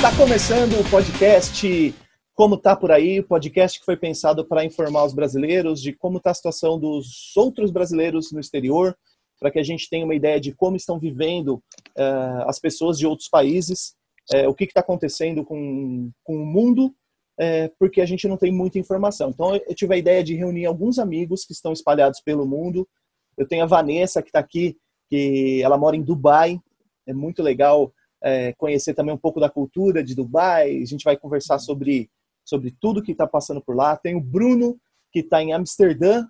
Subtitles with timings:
[0.00, 1.94] Está começando o podcast
[2.34, 6.30] Como Tá Por Aí, podcast que foi pensado para informar os brasileiros de como está
[6.30, 8.96] a situação dos outros brasileiros no exterior,
[9.38, 11.62] para que a gente tenha uma ideia de como estão vivendo
[11.98, 13.94] uh, as pessoas de outros países,
[14.32, 18.50] uh, o que está acontecendo com, com o mundo, uh, porque a gente não tem
[18.50, 19.28] muita informação.
[19.28, 22.88] Então, eu tive a ideia de reunir alguns amigos que estão espalhados pelo mundo.
[23.36, 24.78] Eu tenho a Vanessa, que está aqui,
[25.10, 26.58] que ela mora em Dubai.
[27.06, 27.92] É muito legal
[28.22, 30.80] é, conhecer também um pouco da cultura de Dubai.
[30.82, 32.10] A gente vai conversar sobre,
[32.44, 33.96] sobre tudo que está passando por lá.
[33.96, 34.78] Tem o Bruno,
[35.12, 36.26] que está em Amsterdã,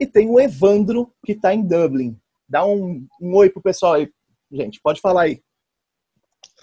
[0.00, 2.16] e tem o Evandro, que está em Dublin.
[2.48, 4.10] Dá um, um oi pro pessoal aí,
[4.50, 4.80] gente.
[4.80, 5.42] Pode falar aí.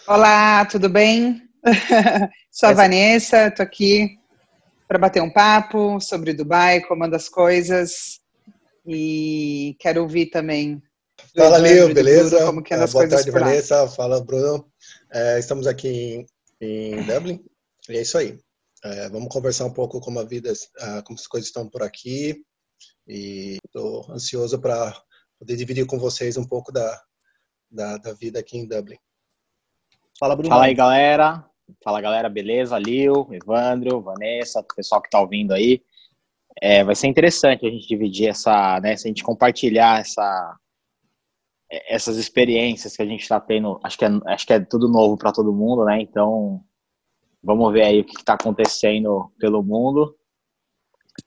[0.07, 1.41] Olá, tudo bem?
[2.51, 2.81] Sou a Essa...
[2.81, 4.17] Vanessa, estou aqui
[4.87, 8.19] para bater um papo sobre Dubai, como anda as coisas.
[8.85, 10.81] E quero ouvir também
[11.35, 12.45] Fala, Leo, beleza?
[12.45, 13.87] Como que é Boa tarde, Vanessa.
[13.87, 14.69] Fala, Bruno.
[15.11, 16.25] É, estamos aqui em,
[16.61, 17.43] em, Dublin
[17.89, 18.39] e é isso aí.
[18.83, 22.43] É, vamos conversar um pouco como a vida, uh, como as coisas estão por aqui
[23.07, 24.95] e estou ansioso para
[25.39, 27.01] poder dividir com vocês um pouco da,
[27.69, 28.97] da, da, vida aqui em Dublin.
[30.19, 30.49] Fala, Bruno.
[30.49, 31.45] Fala aí, galera.
[31.83, 32.77] Fala, galera, beleza?
[32.77, 35.81] Lio, Evandro, Vanessa, pessoal que está ouvindo aí.
[36.61, 40.57] É, vai ser interessante a gente dividir essa, né, se a gente compartilhar essa,
[41.87, 45.17] essas experiências que a gente está tendo, acho que é, acho que é tudo novo
[45.17, 46.01] para todo mundo, né?
[46.01, 46.63] Então,
[47.43, 50.15] vamos ver aí o que está acontecendo pelo mundo.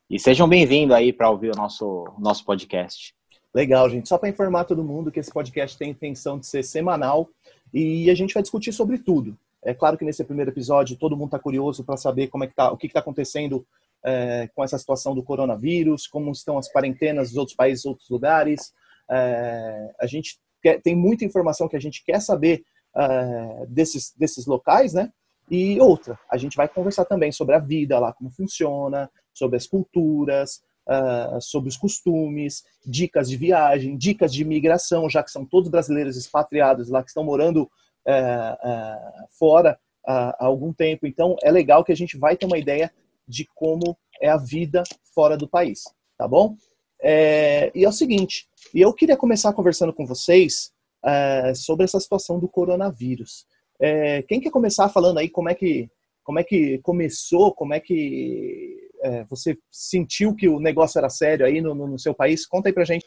[0.09, 3.15] E sejam bem-vindos aí para ouvir o nosso, nosso podcast.
[3.55, 4.09] Legal, gente.
[4.09, 7.29] Só para informar todo mundo que esse podcast tem intenção de ser semanal
[7.73, 9.39] e a gente vai discutir sobre tudo.
[9.65, 12.55] É claro que nesse primeiro episódio todo mundo está curioso para saber como é que
[12.55, 13.67] tá, o que está acontecendo
[14.05, 18.73] é, com essa situação do coronavírus, como estão as quarentenas dos outros países, outros lugares,
[19.11, 22.65] é, a gente quer, tem muita informação que a gente quer saber
[22.97, 25.13] é, desses, desses locais, né?
[25.51, 29.67] E outra, a gente vai conversar também sobre a vida lá, como funciona, sobre as
[29.67, 35.71] culturas, uh, sobre os costumes, dicas de viagem, dicas de imigração, já que são todos
[35.71, 41.07] brasileiros expatriados lá que estão morando uh, uh, fora há algum tempo.
[41.07, 42.91] Então, é legal que a gente vai ter uma ideia
[43.27, 44.83] de como é a vida
[45.15, 45.83] fora do país,
[46.17, 46.57] tá bom?
[47.03, 50.71] É, e é o seguinte, eu queria começar conversando com vocês
[51.05, 53.47] é, sobre essa situação do coronavírus.
[53.81, 55.89] É, quem quer começar falando aí como é que,
[56.25, 61.47] como é que começou, como é que é, você sentiu que o negócio era sério
[61.47, 62.47] aí no, no seu país?
[62.47, 63.07] Conta aí pra gente.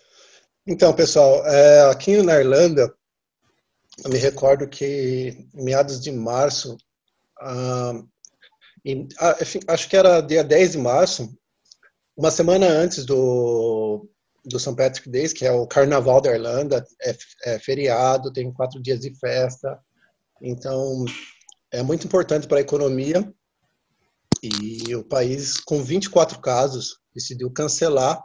[0.66, 2.94] Então, pessoal, é, aqui na Irlanda,
[4.04, 6.78] eu me recordo que meados de março,
[7.40, 8.02] ah,
[8.86, 9.36] em, ah,
[9.68, 11.36] acho que era dia 10 de março,
[12.16, 14.08] uma semana antes do,
[14.46, 14.76] do St.
[14.76, 19.14] Patrick Days, que é o Carnaval da Irlanda, é, é feriado, tem quatro dias de
[19.18, 19.80] festa.
[20.42, 21.06] Então,
[21.72, 23.32] é muito importante para a economia.
[24.44, 28.24] E o país, com 24 casos, decidiu cancelar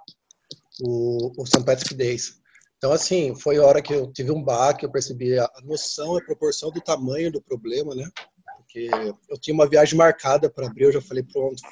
[0.81, 1.63] o, o St.
[1.63, 2.41] Patrick Days.
[2.79, 6.25] Então, assim, foi a hora que eu tive um baque, eu percebi a noção, a
[6.25, 8.09] proporção do tamanho do problema, né?
[8.59, 8.89] Porque
[9.29, 11.63] eu tinha uma viagem marcada para abril, eu já falei, pronto,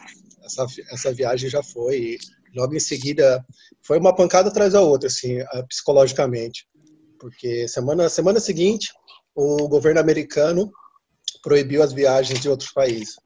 [0.44, 1.98] essa, essa viagem já foi.
[1.98, 2.18] E
[2.54, 3.44] logo em seguida,
[3.82, 5.38] foi uma pancada atrás da outra, assim,
[5.68, 6.66] psicologicamente.
[7.18, 8.92] Porque semana, semana seguinte,
[9.34, 10.70] o governo americano
[11.42, 13.16] proibiu as viagens de outros países.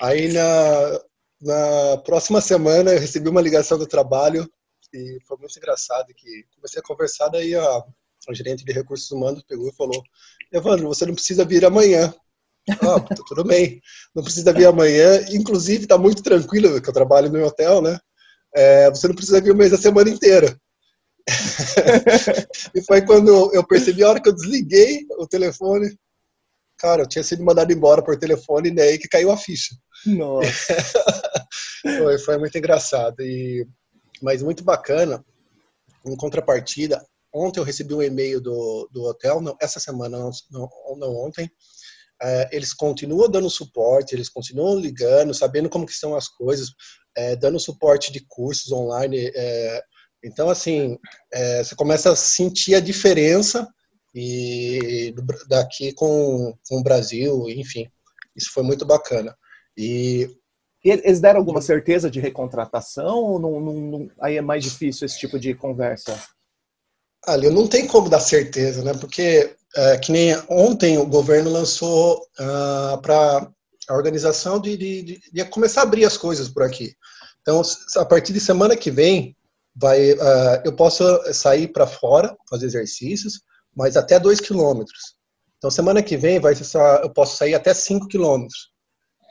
[0.00, 1.00] Aí, na,
[1.40, 4.48] na próxima semana, eu recebi uma ligação do trabalho
[4.92, 7.84] e foi muito engraçado que comecei a conversar, daí a,
[8.28, 10.02] a gerente de recursos humanos pegou e falou,
[10.52, 12.14] Evandro, você não precisa vir amanhã.
[12.82, 13.80] Ah, tá tudo bem.
[14.14, 15.24] Não precisa vir amanhã.
[15.30, 17.98] Inclusive, está muito tranquilo, que eu trabalho no hotel, né?
[18.54, 20.58] É, você não precisa vir o mês da semana inteira.
[22.74, 25.94] e foi quando eu percebi, a hora que eu desliguei o telefone,
[26.78, 29.74] cara, eu tinha sido mandado embora por telefone e né, daí que caiu a ficha.
[30.06, 30.76] Nossa.
[31.98, 33.20] foi, foi muito engraçado.
[33.20, 33.66] E,
[34.22, 35.24] mas muito bacana,
[36.06, 40.68] em contrapartida, ontem eu recebi um e-mail do, do hotel, não, essa semana, não, não,
[40.96, 41.50] não ontem,
[42.50, 46.70] eles continuam dando suporte, eles continuam ligando, sabendo como que são as coisas,
[47.16, 49.30] é, dando suporte de cursos online.
[49.34, 49.82] É,
[50.24, 50.98] então, assim,
[51.62, 53.68] você começa a sentir a diferença
[54.14, 55.14] e
[55.48, 57.88] daqui com, com o Brasil, enfim,
[58.34, 59.36] isso foi muito bacana.
[59.76, 60.28] E
[60.84, 65.18] eles deram alguma certeza de recontratação ou não, não, não, aí é mais difícil esse
[65.18, 66.20] tipo de conversa?
[67.26, 68.92] Ali não tem como dar certeza, né?
[68.94, 73.50] Porque é, que nem ontem o governo lançou ah, para
[73.88, 76.94] a organização de, de, de, de, começar a abrir as coisas por aqui.
[77.40, 77.62] Então,
[77.96, 79.34] a partir de semana que vem,
[79.74, 83.40] vai, uh, eu posso sair para fora, fazer exercícios,
[83.74, 85.16] mas até dois quilômetros.
[85.56, 86.54] Então, semana que vem vai
[87.02, 88.70] eu posso sair até 5 quilômetros.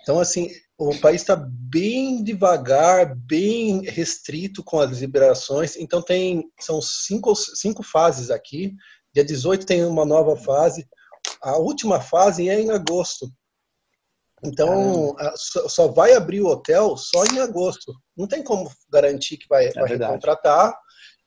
[0.01, 5.75] Então, assim, o país está bem devagar, bem restrito com as liberações.
[5.78, 8.75] Então, tem são cinco, cinco fases aqui.
[9.13, 10.88] Dia 18 tem uma nova fase.
[11.42, 13.31] A última fase é em agosto.
[14.44, 15.15] Então,
[15.68, 17.94] só vai abrir o hotel só em agosto.
[18.15, 20.77] Não tem como garantir que vai, é vai contratar.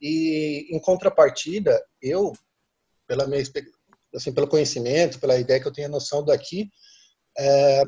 [0.00, 2.32] E, em contrapartida, eu,
[3.06, 3.43] pela minha
[4.15, 6.71] assim, pelo conhecimento, pela ideia que eu tenho a noção daqui,
[7.38, 7.83] é,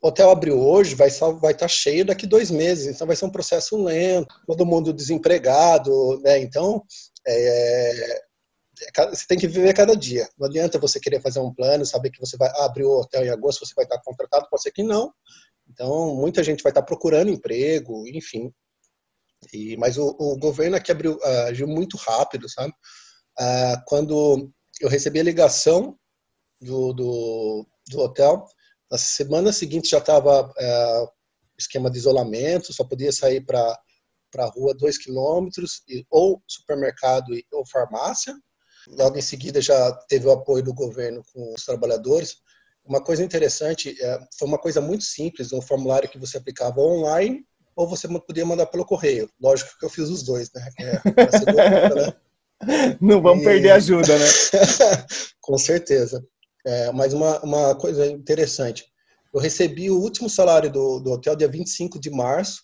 [0.00, 3.24] o hotel abriu hoje, vai estar vai tá cheio daqui dois meses, então vai ser
[3.24, 6.38] um processo lento, todo mundo desempregado, né?
[6.38, 6.84] Então,
[7.26, 8.22] é,
[9.10, 10.28] você tem que viver cada dia.
[10.38, 13.30] Não adianta você querer fazer um plano, saber que você vai abrir o hotel em
[13.30, 15.12] agosto, você vai estar contratado, pode ser que não.
[15.68, 18.52] Então, muita gente vai estar procurando emprego, enfim.
[19.52, 22.72] E, mas o, o governo aqui abriu, agiu muito rápido, sabe?
[23.38, 24.50] Ah, quando
[24.80, 25.96] eu recebi a ligação
[26.60, 28.44] do, do, do hotel,
[28.90, 31.04] na semana seguinte já estava é,
[31.58, 33.78] esquema de isolamento, só podia sair para
[34.30, 38.34] para a rua dois quilômetros, ou supermercado ou farmácia.
[38.96, 42.36] Logo em seguida já teve o apoio do governo com os trabalhadores.
[42.84, 47.44] Uma coisa interessante, é, foi uma coisa muito simples, um formulário que você aplicava online
[47.76, 49.30] ou você podia mandar pelo correio.
[49.40, 50.68] Lógico que eu fiz os dois, né?
[50.80, 50.92] É,
[51.54, 52.14] né?
[53.00, 53.44] Não vamos e...
[53.44, 54.26] perder ajuda, né?
[55.40, 56.24] com certeza.
[56.66, 58.84] É, mas uma, uma coisa interessante,
[59.32, 62.62] eu recebi o último salário do, do hotel dia 25 de março,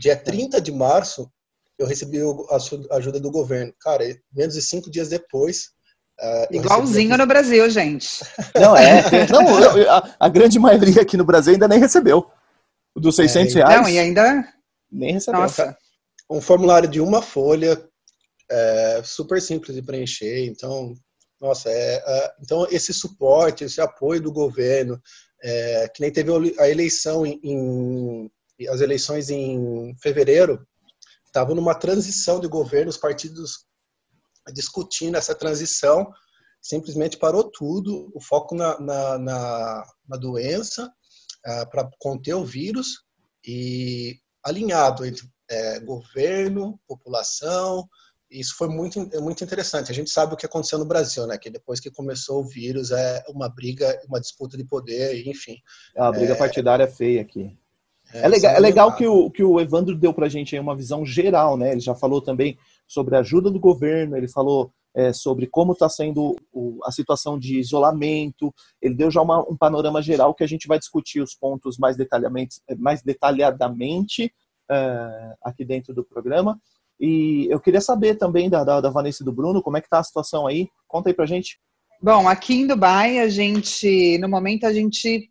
[0.00, 1.30] dia 30 de março,
[1.78, 3.72] eu recebi a ajuda do governo.
[3.80, 5.70] Cara, menos de cinco dias depois.
[6.18, 7.18] Uh, Igualzinho recebi...
[7.18, 8.24] no Brasil, gente.
[8.54, 9.02] Não, é.
[9.30, 9.44] Não,
[9.90, 12.30] a, a, grande maioria aqui no Brasil ainda nem recebeu.
[12.96, 13.82] Dos 600 é, reais.
[13.82, 14.48] Não, e ainda.
[14.90, 15.40] Nem recebeu.
[15.40, 15.76] Nossa.
[16.30, 17.78] Um formulário de uma folha,
[18.50, 20.46] é, super simples de preencher.
[20.46, 20.94] Então,
[21.40, 24.98] nossa, é, é, então esse suporte, esse apoio do governo,
[25.42, 28.30] é, que nem teve a eleição em, em
[28.70, 30.66] as eleições em fevereiro,
[31.36, 33.66] estavam numa transição de governo, os partidos
[34.54, 36.10] discutindo essa transição,
[36.62, 40.90] simplesmente parou tudo, o foco na, na, na, na doença,
[41.44, 43.04] é, para conter o vírus,
[43.46, 47.86] e alinhado entre é, governo, população,
[48.30, 49.90] isso foi muito, muito interessante.
[49.90, 51.38] A gente sabe o que aconteceu no Brasil, né?
[51.38, 55.56] Que depois que começou o vírus é uma briga, uma disputa de poder, enfim.
[55.94, 56.36] É uma briga é...
[56.36, 57.56] partidária feia aqui.
[58.12, 60.60] É, é legal, é legal que, o, que o Evandro deu para a gente aí
[60.60, 61.72] uma visão geral, né?
[61.72, 65.88] Ele já falou também sobre a ajuda do governo, ele falou é, sobre como está
[65.88, 70.46] sendo o, a situação de isolamento, ele deu já uma, um panorama geral que a
[70.46, 74.32] gente vai discutir os pontos mais, detalhadamente, mais detalhadamente
[74.70, 76.58] é, aqui dentro do programa.
[76.98, 79.88] E eu queria saber também da, da, da Vanessa e do Bruno, como é que
[79.88, 80.68] tá a situação aí?
[80.88, 81.60] Conta aí pra gente.
[82.00, 85.30] Bom, aqui em Dubai, a gente, no momento, a gente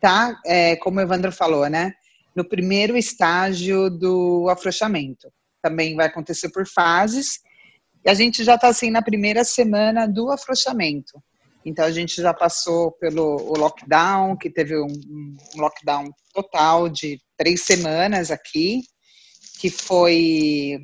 [0.00, 1.92] tá, é, como o Evandro falou, né?
[2.34, 5.32] No primeiro estágio do afrouxamento.
[5.62, 7.40] Também vai acontecer por fases.
[8.04, 11.22] E a gente já está assim na primeira semana do afrouxamento.
[11.64, 17.62] Então a gente já passou pelo lockdown, que teve um, um lockdown total de três
[17.62, 18.82] semanas aqui
[19.58, 20.78] que foi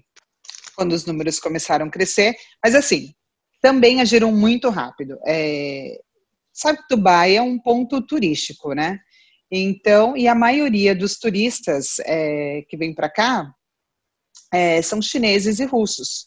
[0.75, 2.35] quando os números começaram a crescer.
[2.65, 3.13] Mas, assim,
[3.61, 5.19] também agiram muito rápido.
[5.27, 6.01] É,
[6.53, 8.99] sabe que Dubai é um ponto turístico, né?
[9.51, 13.53] Então, e a maioria dos turistas é, que vêm para cá
[14.53, 16.27] é, são chineses e russos.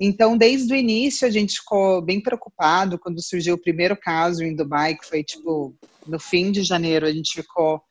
[0.00, 4.54] Então, desde o início, a gente ficou bem preocupado quando surgiu o primeiro caso em
[4.54, 5.76] Dubai, que foi tipo
[6.06, 7.04] no fim de janeiro.
[7.04, 7.82] A gente ficou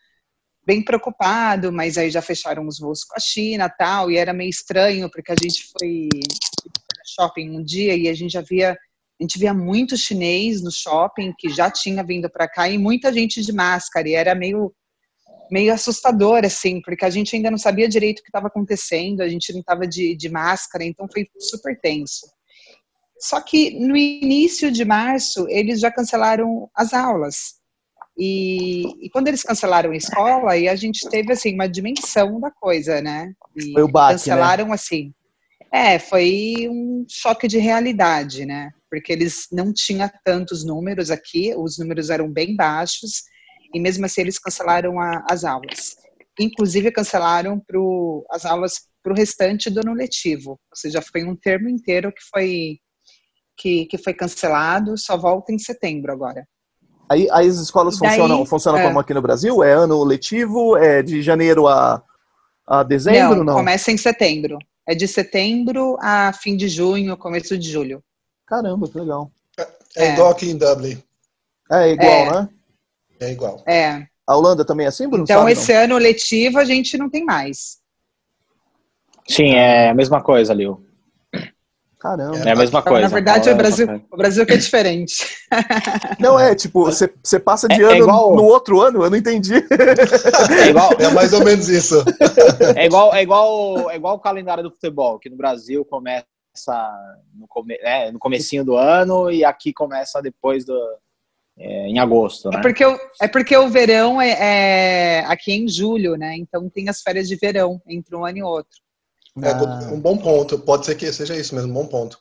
[0.66, 4.50] bem preocupado, mas aí já fecharam os voos com a China tal, e era meio
[4.50, 6.10] estranho, porque a gente foi
[7.16, 8.78] shopping um dia e a gente já via,
[9.20, 13.12] a gente via muito chinês no shopping que já tinha vindo para cá e muita
[13.12, 14.74] gente de máscara, e era meio
[15.50, 19.30] meio assustador, assim, porque a gente ainda não sabia direito o que estava acontecendo, a
[19.30, 22.28] gente não estava de, de máscara, então foi super tenso.
[23.18, 27.56] Só que no início de março, eles já cancelaram as aulas.
[28.18, 32.50] E, e, quando eles cancelaram a escola, aí a gente teve assim uma dimensão da
[32.50, 33.32] coisa, né?
[33.56, 34.18] E foi o baque, né?
[34.18, 34.74] cancelaram né?
[34.74, 35.14] assim.
[35.72, 38.72] É, foi um choque de realidade, né?
[38.90, 43.24] Porque eles não tinham tantos números aqui, os números eram bem baixos,
[43.74, 45.96] e mesmo assim eles cancelaram a, as aulas.
[46.40, 51.36] Inclusive cancelaram pro, as aulas para o restante do ano letivo, ou seja, foi um
[51.36, 52.78] termo inteiro que foi
[53.58, 56.48] que, que foi cancelado, só volta em setembro agora.
[57.10, 58.84] Aí, aí as escolas daí, funcionam, funcionam é.
[58.84, 59.64] como aqui no Brasil?
[59.64, 60.78] É ano letivo?
[60.78, 62.04] É de janeiro a,
[62.68, 63.38] a dezembro?
[63.38, 64.60] Não, não, começa em setembro.
[64.88, 68.04] É de setembro a fim de junho, começo de julho.
[68.48, 69.30] Caramba, que legal.
[69.96, 71.04] É, é igual aqui em Dublin.
[71.70, 72.32] É igual, é.
[72.32, 72.50] né?
[73.20, 73.64] É igual.
[73.68, 74.08] É.
[74.26, 75.26] A Holanda também é assim, Bruno?
[75.26, 75.82] Então, Sabe, esse não?
[75.82, 77.78] ano letivo a gente não tem mais.
[79.28, 80.82] Sim, é a mesma coisa, Liu.
[82.00, 82.38] Caramba.
[82.38, 83.02] É a mesma coisa.
[83.02, 85.26] Na verdade, o Brasil, o Brasil que é diferente.
[86.20, 88.36] Não, é, tipo, você, você passa de é, é ano é igual...
[88.36, 89.56] no outro ano, eu não entendi.
[89.56, 90.92] É, igual...
[91.00, 91.96] é mais ou menos isso.
[92.76, 96.28] É igual, é, igual, é igual o calendário do futebol, que no Brasil começa
[97.34, 100.78] no, come, é, no comecinho do ano e aqui começa depois do,
[101.58, 102.60] é, em agosto, né?
[102.60, 106.36] É porque o, é porque o verão é, é, aqui em julho, né?
[106.38, 108.80] Então tem as férias de verão entre um ano e outro.
[109.44, 109.92] É ah.
[109.92, 110.60] um bom ponto.
[110.60, 112.20] Pode ser que seja isso mesmo, um bom ponto.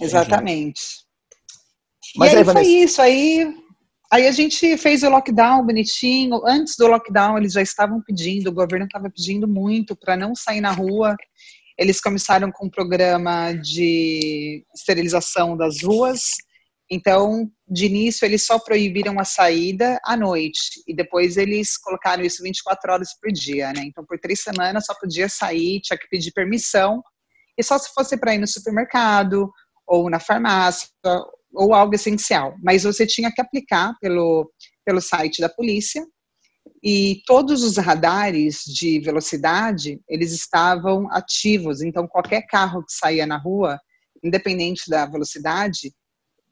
[0.00, 0.80] Exatamente.
[2.16, 3.02] Mas e aí, aí foi isso.
[3.02, 3.54] Aí,
[4.12, 6.40] aí a gente fez o lockdown bonitinho.
[6.46, 10.60] Antes do lockdown, eles já estavam pedindo, o governo estava pedindo muito para não sair
[10.60, 11.16] na rua.
[11.78, 16.22] Eles começaram com um programa de esterilização das ruas
[16.90, 22.42] então, de início, eles só proibiram a saída à noite e depois eles colocaram isso
[22.42, 23.82] 24 horas por dia, né?
[23.84, 27.02] Então, por três semanas só podia sair, tinha que pedir permissão
[27.58, 29.50] e só se fosse para ir no supermercado
[29.86, 30.88] ou na farmácia
[31.52, 32.54] ou algo essencial.
[32.62, 34.50] Mas você tinha que aplicar pelo,
[34.84, 36.02] pelo site da polícia
[36.82, 41.82] e todos os radares de velocidade eles estavam ativos.
[41.82, 43.78] Então, qualquer carro que saía na rua,
[44.22, 45.92] independente da velocidade,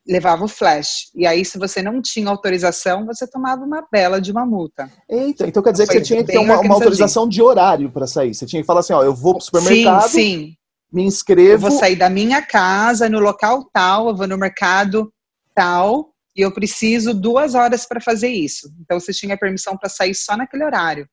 [0.07, 1.11] levava o flash.
[1.15, 4.91] E aí, se você não tinha autorização, você tomava uma bela de uma multa.
[5.09, 7.91] Eita, então quer dizer Foi que você tinha que ter uma, uma autorização de horário
[7.91, 8.35] para sair.
[8.35, 10.57] Você tinha que falar assim, ó, eu vou pro supermercado, sim, sim.
[10.93, 11.67] me inscrevo.
[11.67, 15.13] Eu vou sair da minha casa, no local tal, eu vou no mercado
[15.55, 18.71] tal, e eu preciso duas horas para fazer isso.
[18.81, 21.09] Então, você tinha permissão para sair só naquele horário.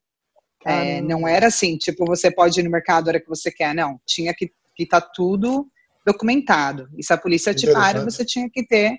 [0.66, 3.74] É, não era assim, tipo, você pode ir no mercado a hora que você quer,
[3.74, 4.00] não.
[4.06, 5.68] Tinha que estar tá tudo
[6.06, 6.90] documentado.
[6.98, 8.98] E se a polícia te para, você tinha que ter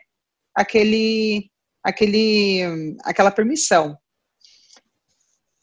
[0.55, 1.51] aquele,
[1.83, 3.97] aquele, aquela permissão.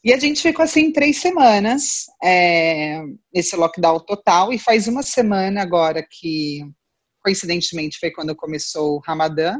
[0.04, 3.00] E a gente ficou assim três semanas, é,
[3.32, 6.60] esse lockdown total, e faz uma semana agora que,
[7.22, 9.56] coincidentemente, foi quando começou o Ramadã,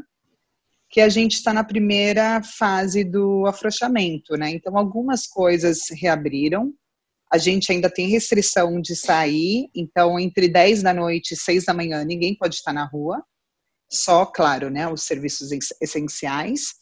[0.93, 4.51] que a gente está na primeira fase do afrouxamento, né?
[4.51, 6.71] Então, algumas coisas reabriram,
[7.33, 11.73] a gente ainda tem restrição de sair, então entre 10 da noite e 6 da
[11.73, 13.25] manhã ninguém pode estar na rua,
[13.91, 15.49] só, claro, né, os serviços
[15.81, 16.75] essenciais.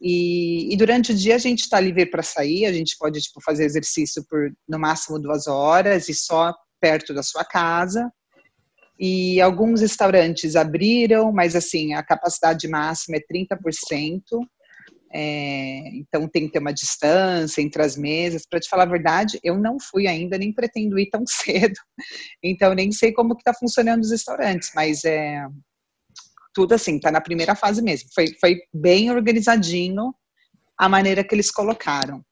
[0.00, 3.40] E, e durante o dia a gente está livre para sair, a gente pode tipo,
[3.42, 8.10] fazer exercício por no máximo duas horas e só perto da sua casa.
[9.02, 14.20] E alguns restaurantes abriram, mas assim, a capacidade máxima é 30%.
[15.12, 18.46] É, então tem que ter uma distância entre as mesas.
[18.46, 21.74] Para te falar a verdade, eu não fui ainda, nem pretendo ir tão cedo.
[22.42, 25.46] Então nem sei como que está funcionando os restaurantes, mas é
[26.52, 28.10] tudo assim, está na primeira fase mesmo.
[28.14, 30.14] Foi, foi bem organizadinho
[30.76, 32.22] a maneira que eles colocaram.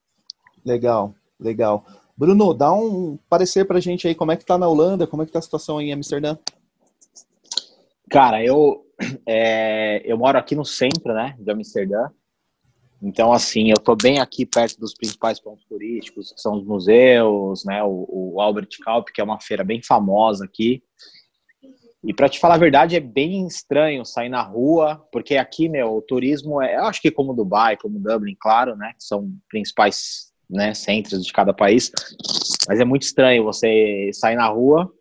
[0.66, 1.87] Legal, legal.
[2.16, 5.22] Bruno, dá um parecer para a gente aí como é que está na Holanda, como
[5.22, 6.37] é que está a situação em Amsterdã.
[8.11, 8.85] Cara, eu
[9.27, 12.09] é, eu moro aqui no centro, né, de Amsterdã.
[13.00, 17.65] Então, assim, eu estou bem aqui perto dos principais pontos turísticos, que são os museus,
[17.65, 20.83] né, o, o Albert Kalp, que é uma feira bem famosa aqui.
[22.03, 25.97] E para te falar a verdade, é bem estranho sair na rua, porque aqui, meu,
[25.97, 30.33] o turismo é, eu acho que como Dubai, como Dublin, claro, né, que são principais,
[30.49, 31.93] né, centros de cada país,
[32.69, 34.93] mas é muito estranho você sair na rua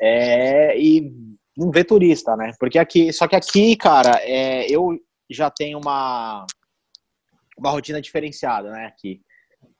[0.00, 1.10] é, e
[1.56, 2.52] não ver turista, né?
[2.58, 4.98] Porque aqui, só que aqui, cara, é, eu
[5.30, 6.46] já tenho uma
[7.56, 9.20] uma rotina diferenciada, né, aqui.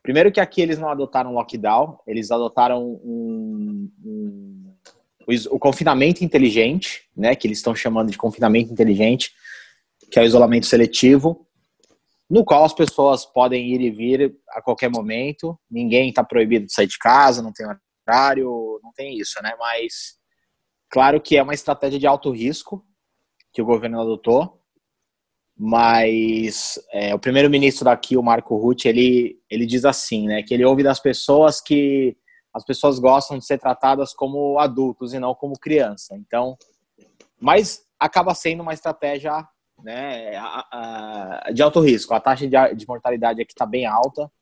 [0.03, 4.75] Primeiro que aqui eles não adotaram lockdown, eles adotaram um, um,
[5.27, 9.33] o, o confinamento inteligente, né, que eles estão chamando de confinamento inteligente,
[10.11, 11.47] que é o isolamento seletivo,
[12.31, 16.73] no qual as pessoas podem ir e vir a qualquer momento, ninguém está proibido de
[16.73, 17.67] sair de casa, não tem
[18.09, 20.16] horário, não tem isso, né, mas
[20.97, 22.83] claro que é uma estratégia de alto risco
[23.53, 24.63] que o governo adotou,
[25.55, 30.65] mas é, o primeiro-ministro daqui, o Marco Rutte, ele, ele diz assim, né, que ele
[30.65, 32.17] ouve das pessoas que
[32.51, 36.17] as pessoas gostam de ser tratadas como adultos e não como criança.
[36.17, 36.57] Então,
[37.39, 39.47] mas acaba sendo uma estratégia
[39.85, 42.15] né, a, a, de alto risco.
[42.15, 44.33] A taxa de, de mortalidade aqui está bem alta,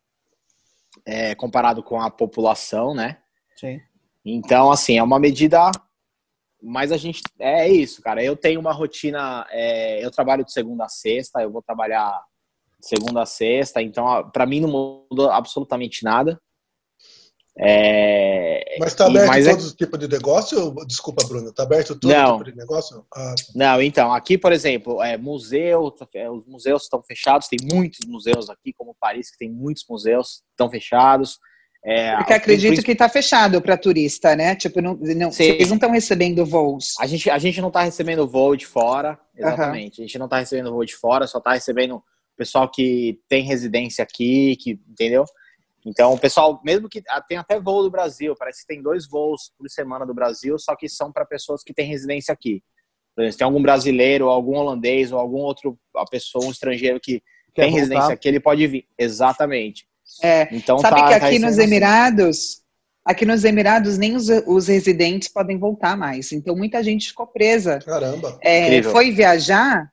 [1.05, 3.19] é, comparado com a população, né?
[3.57, 3.81] Sim.
[4.25, 5.69] Então, assim, é uma medida
[6.65, 8.25] mas a gente é isso, cara.
[8.25, 9.47] Eu tenho uma rotina.
[9.51, 12.19] É, eu trabalho de segunda a sexta, eu vou trabalhar
[12.81, 14.69] de segunda a sexta, então para mim não
[15.11, 16.41] mudou absolutamente nada.
[17.57, 19.67] É, mas está aberto e, todos é...
[19.69, 20.75] os tipos de negócio?
[20.87, 22.39] Desculpa, Bruno, está aberto todo não.
[22.39, 23.07] tipo de negócio?
[23.15, 23.53] Ah, tá.
[23.55, 28.51] Não, então, aqui, por exemplo, é, museu, é, os museus estão fechados, tem muitos museus
[28.51, 31.39] aqui, como Paris, que tem muitos museus, estão fechados.
[31.87, 34.57] É, Porque acredito que está fechado para turista, né?
[34.57, 36.95] Tipo, não, não, vocês não estão recebendo voos.
[36.99, 39.99] A gente, a gente não está recebendo voo de fora, exatamente.
[39.99, 40.05] Uhum.
[40.05, 42.03] A gente não está recebendo voo de fora, só está recebendo
[42.37, 45.25] pessoal que tem residência aqui, que entendeu?
[45.87, 49.07] Então, o pessoal, mesmo que ah, tem até voo do Brasil, parece que tem dois
[49.07, 52.63] voos por semana do Brasil, só que são para pessoas que têm residência aqui.
[53.15, 56.99] Por exemplo, se tem algum brasileiro, algum holandês ou algum outro a pessoa, um estrangeiro
[56.99, 57.23] que
[57.55, 57.81] Quer tem voltar?
[57.81, 58.89] residência aqui, ele pode vir.
[58.99, 59.87] Exatamente.
[60.23, 62.63] É, então, sabe tá, que tá aqui tá nos Emirados,
[63.05, 66.33] aqui nos Emirados nem os, os, residentes podem voltar mais.
[66.33, 67.79] Então muita gente ficou presa.
[67.81, 68.39] Caramba.
[68.43, 69.91] É, foi viajar,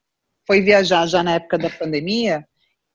[0.48, 2.46] foi viajar já na época da pandemia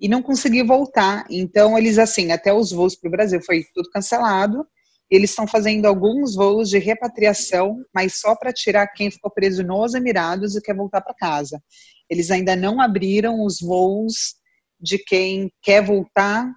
[0.01, 1.25] e não conseguiu voltar.
[1.31, 4.67] Então eles assim, até os voos para o Brasil foi tudo cancelado.
[5.09, 9.95] Eles estão fazendo alguns voos de repatriação, mas só para tirar quem ficou preso nos
[9.95, 11.63] Emirados e quer voltar para casa.
[12.11, 14.35] Eles ainda não abriram os voos
[14.81, 16.53] de quem quer voltar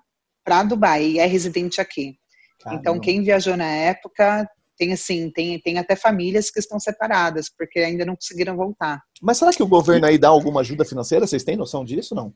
[0.49, 2.15] para Dubai e é residente aqui.
[2.59, 2.81] Caramba.
[2.81, 7.79] Então, quem viajou na época tem assim, tem, tem até famílias que estão separadas, porque
[7.79, 8.99] ainda não conseguiram voltar.
[9.21, 11.27] Mas será que o governo aí dá alguma ajuda financeira?
[11.27, 12.33] Vocês têm noção disso, não?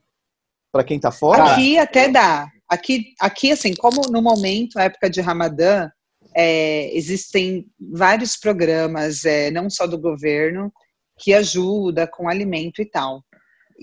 [0.71, 1.53] Para quem está fora?
[1.53, 2.47] Aqui até dá.
[2.69, 5.89] Aqui, aqui, assim, como no momento, a época de Ramadã,
[6.35, 10.71] é, existem vários programas, é, não só do governo,
[11.17, 13.23] que ajuda com alimento e tal.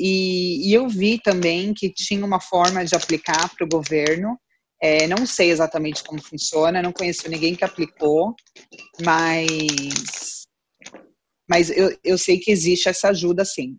[0.02, 4.40] E, e eu vi também que tinha uma forma de aplicar para o governo.
[4.82, 8.34] É, não sei exatamente como funciona, não conheço ninguém que aplicou,
[9.04, 10.46] mas,
[11.46, 13.76] mas eu, eu sei que existe essa ajuda sim.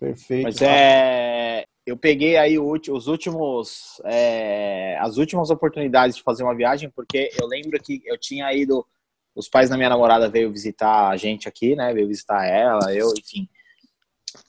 [0.00, 0.42] Perfeito.
[0.42, 6.90] Mas é, eu peguei aí os últimos, é, as últimas oportunidades de fazer uma viagem,
[6.90, 8.84] porque eu lembro que eu tinha ido,
[9.32, 11.94] os pais da minha namorada veio visitar a gente aqui, né?
[11.94, 13.48] Veio visitar ela, eu, enfim.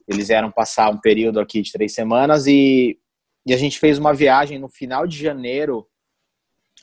[0.07, 2.97] Eles vieram passar um período aqui de três semanas e,
[3.45, 5.87] e a gente fez uma viagem no final de janeiro.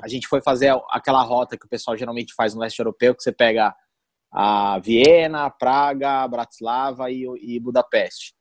[0.03, 3.23] A gente foi fazer aquela rota que o pessoal geralmente faz no leste europeu, que
[3.23, 3.75] você pega
[4.31, 8.35] a Viena, Praga, Bratislava e, e Budapeste.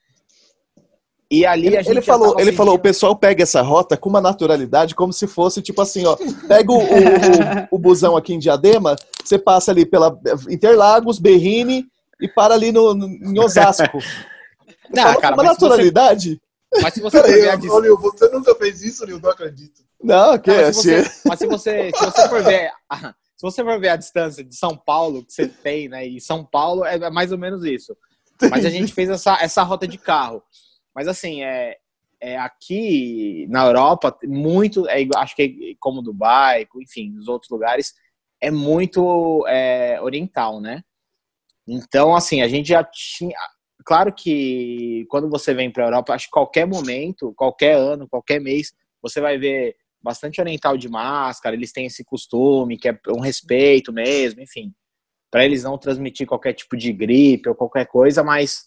[1.31, 2.57] E ali ele, a gente ele falou, ele sentindo...
[2.57, 6.15] falou, o pessoal pega essa rota com uma naturalidade, como se fosse tipo assim, ó,
[6.47, 10.17] pega o, o, o, o busão aqui em Diadema, você passa ali pela
[10.49, 11.85] Interlagos, Berrini
[12.21, 13.97] e para ali no, no em Osasco.
[14.89, 16.41] Não, cara, uma naturalidade.
[16.73, 17.95] Você, mas se você for ver a distância...
[17.95, 19.83] você nunca fez isso, Nil, não acredito.
[20.03, 22.71] Não, que não, mas, se você, mas se você, se você for ver,
[23.35, 26.43] se você for ver a distância de São Paulo que você tem, né, e São
[26.43, 27.95] Paulo é mais ou menos isso.
[28.49, 30.43] Mas a gente fez essa, essa rota de carro.
[30.93, 31.77] Mas assim, é,
[32.19, 37.93] é aqui na Europa, muito, é, acho que é como Dubai, enfim, nos outros lugares,
[38.41, 40.83] é muito é, oriental, né?
[41.67, 43.35] Então, assim, a gente já tinha,
[43.85, 48.41] claro que quando você vem para a Europa, acho que qualquer momento, qualquer ano, qualquer
[48.41, 53.19] mês, você vai ver bastante oriental de máscara, eles têm esse costume, que é um
[53.19, 54.73] respeito mesmo, enfim,
[55.31, 58.65] para eles não transmitir qualquer tipo de gripe ou qualquer coisa, mas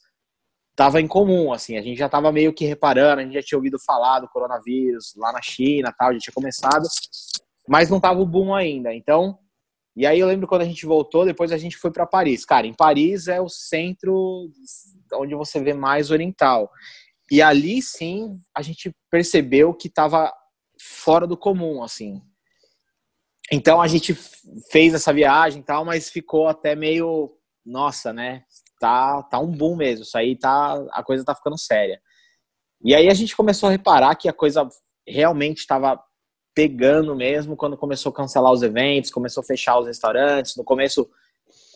[0.71, 3.59] estava em comum, assim, a gente já estava meio que reparando, a gente já tinha
[3.59, 6.87] ouvido falar do coronavírus lá na China, tal, já tinha começado,
[7.69, 8.95] mas não estava o boom ainda.
[8.95, 9.39] Então,
[9.99, 12.45] e aí eu lembro quando a gente voltou, depois a gente foi para Paris.
[12.45, 14.49] Cara, em Paris é o centro
[15.15, 16.71] onde você vê mais oriental.
[17.29, 20.33] E ali sim a gente percebeu que estava
[20.81, 22.23] fora do comum, assim.
[23.51, 24.15] Então a gente
[24.71, 28.45] fez essa viagem e tal, mas ficou até meio, nossa, né?
[28.79, 30.05] Tá, tá um boom mesmo.
[30.05, 32.01] Isso aí tá, a coisa tá ficando séria.
[32.85, 34.69] E aí a gente começou a reparar que a coisa
[35.05, 36.01] realmente estava
[36.59, 40.57] pegando mesmo quando começou a cancelar os eventos, começou a fechar os restaurantes.
[40.57, 41.09] No começo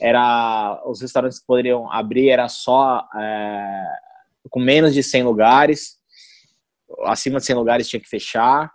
[0.01, 3.85] era os restaurantes que poderiam abrir era só é,
[4.51, 6.01] com menos de 100 lugares,
[7.05, 8.73] acima de 100 lugares tinha que fechar.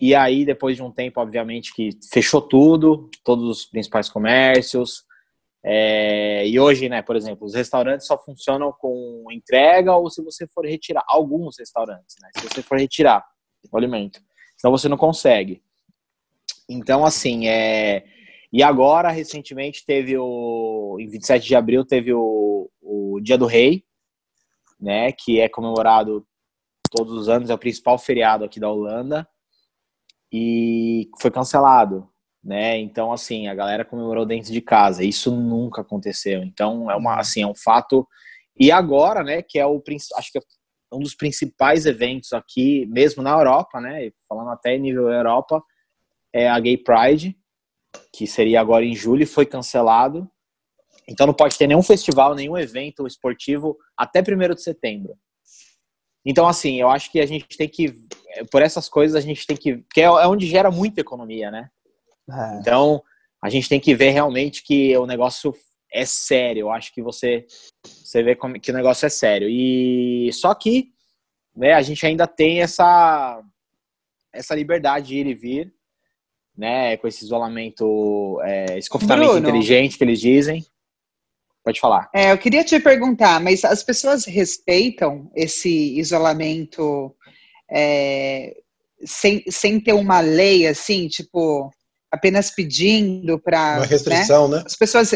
[0.00, 5.02] E aí depois de um tempo, obviamente que fechou tudo, todos os principais comércios.
[5.64, 10.46] É, e hoje, né, por exemplo, os restaurantes só funcionam com entrega ou se você
[10.46, 12.30] for retirar alguns restaurantes, né?
[12.36, 13.24] Se você for retirar
[13.68, 14.20] o alimento
[14.62, 15.60] senão você não consegue.
[16.68, 18.04] Então, assim, é.
[18.52, 20.96] E agora, recentemente, teve o.
[21.00, 23.84] Em 27 de abril, teve o, o Dia do Rei,
[24.80, 25.10] né?
[25.10, 26.24] Que é comemorado
[26.92, 29.28] todos os anos, é o principal feriado aqui da Holanda.
[30.32, 32.08] E foi cancelado,
[32.42, 32.78] né?
[32.78, 35.02] Então, assim, a galera comemorou dentro de casa.
[35.02, 36.42] Isso nunca aconteceu.
[36.44, 38.06] Então, é uma, assim, é um fato.
[38.56, 39.42] E agora, né?
[39.42, 39.82] Que é o
[40.16, 40.42] acho que é
[40.92, 44.10] um dos principais eventos aqui, mesmo na Europa, né?
[44.28, 45.62] Falando até em nível Europa,
[46.32, 47.36] é a Gay Pride,
[48.12, 50.30] que seria agora em julho, foi cancelado.
[51.08, 55.16] Então não pode ter nenhum festival, nenhum evento esportivo até 1 de setembro.
[56.24, 57.94] Então, assim, eu acho que a gente tem que,
[58.50, 61.68] por essas coisas, a gente tem que, porque é, é onde gera muita economia, né?
[62.30, 62.58] É.
[62.60, 63.02] Então,
[63.42, 65.52] a gente tem que ver realmente que o negócio
[65.92, 66.62] é sério.
[66.62, 67.46] Eu acho que você,
[67.84, 69.48] você vê como, que o negócio é sério.
[69.48, 70.88] E só que,
[71.54, 73.42] né, a gente ainda tem essa,
[74.32, 75.74] essa liberdade de ir e vir,
[76.56, 79.48] né, com esse isolamento, é, esse confinamento Bruno.
[79.48, 80.64] inteligente que eles dizem.
[81.64, 82.10] Pode falar.
[82.12, 87.14] É, eu queria te perguntar, mas as pessoas respeitam esse isolamento
[87.70, 88.56] é,
[89.04, 91.70] sem, sem ter uma lei assim, tipo,
[92.10, 93.76] apenas pedindo para.
[93.78, 94.58] Uma restrição, né?
[94.58, 94.62] né?
[94.66, 95.12] As pessoas.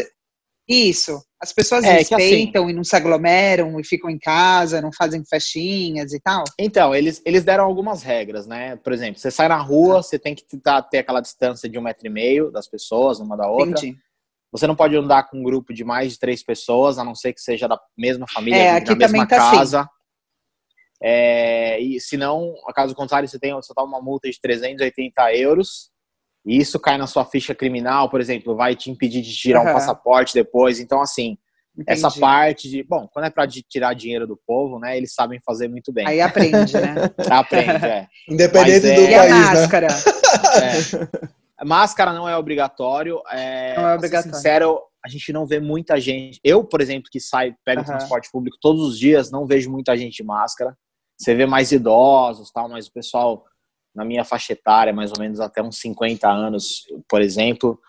[0.67, 1.21] Isso.
[1.41, 4.91] As pessoas é, assim respeitam assim, e não se aglomeram e ficam em casa, não
[4.91, 6.43] fazem festinhas e tal?
[6.59, 8.75] Então, eles, eles deram algumas regras, né?
[8.77, 11.81] Por exemplo, você sai na rua, você tem que tentar ter aquela distância de um
[11.81, 13.69] metro e meio das pessoas, uma da outra.
[13.69, 13.97] Entendi.
[14.51, 17.33] Você não pode andar com um grupo de mais de três pessoas, a não ser
[17.33, 19.57] que seja da mesma família, é, da mesma tá assim.
[19.57, 19.79] casa.
[19.81, 19.89] Assim.
[21.01, 25.91] É, e se não, caso contrário, você tem você toma uma multa de 380 euros.
[26.47, 29.69] E isso cai na sua ficha criminal, por exemplo, vai te impedir de tirar uhum.
[29.69, 30.79] um passaporte depois.
[30.79, 31.37] Então, assim,
[31.77, 32.05] Entendi.
[32.05, 32.83] essa parte de.
[32.83, 34.95] Bom, quando é para tirar dinheiro do povo, né?
[34.95, 36.07] Eles sabem fazer muito bem.
[36.07, 36.95] Aí aprende, né?
[37.29, 38.07] aprende, é.
[38.29, 39.09] Independente Mas, do é, país.
[39.09, 39.29] E a né?
[39.29, 39.87] máscara.
[39.87, 41.27] Né?
[41.59, 41.65] É.
[41.65, 43.19] Máscara não é obrigatório.
[43.31, 44.35] É, não é obrigatório.
[44.35, 46.39] sincero, a gente não vê muita gente.
[46.43, 47.87] Eu, por exemplo, que saio, pego uhum.
[47.87, 50.77] transporte público todos os dias, não vejo muita gente de máscara.
[51.17, 53.43] Você vê mais idosos, tal, mas o pessoal
[53.97, 57.79] na minha faixa etária, mais ou menos até uns 50 anos, por exemplo,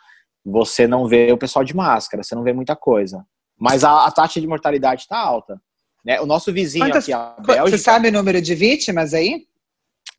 [0.43, 3.27] você não vê o pessoal de máscara, você não vê muita coisa.
[3.59, 5.61] Mas a, a taxa de mortalidade está alta.
[6.03, 6.19] Né?
[6.19, 7.69] O nosso vizinho Quantas, aqui, a Bélgica...
[7.69, 9.47] Você sabe o número de vítimas aí?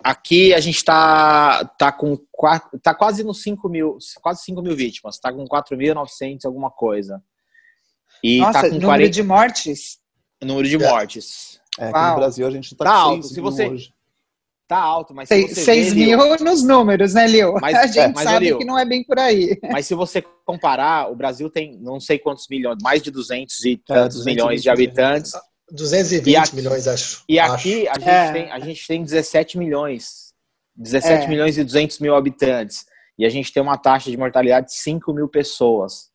[0.03, 4.75] Aqui a gente está tá com quatro, tá quase nos 5 mil, quase 5 mil
[4.75, 7.19] vítimas, está com 4.900 alguma coisa.
[8.23, 9.09] E Nossa, tá com número 40...
[9.09, 9.97] de mortes?
[10.39, 10.87] Número de é.
[10.87, 11.59] mortes.
[11.79, 12.09] É, aqui Uau.
[12.11, 13.25] no Brasil a gente está tá alto.
[13.25, 13.91] Se você hoje.
[14.69, 17.55] Tá alto, mas se você 6 mil nos números, né, Leo?
[17.59, 19.59] Mas, a gente é, mas, sabe Leo, que não é bem por aí.
[19.69, 23.73] Mas se você comparar, o Brasil tem não sei quantos milhões, mais de 200 e
[23.73, 25.33] é, tantos milhões de habitantes.
[25.71, 27.23] 220 aqui, milhões, acho.
[27.27, 27.97] E aqui acho.
[27.97, 28.31] A, gente é.
[28.31, 30.33] tem, a gente tem 17 milhões.
[30.75, 31.27] 17 é.
[31.27, 32.85] milhões e 200 mil habitantes.
[33.17, 36.09] E a gente tem uma taxa de mortalidade de 5 mil pessoas.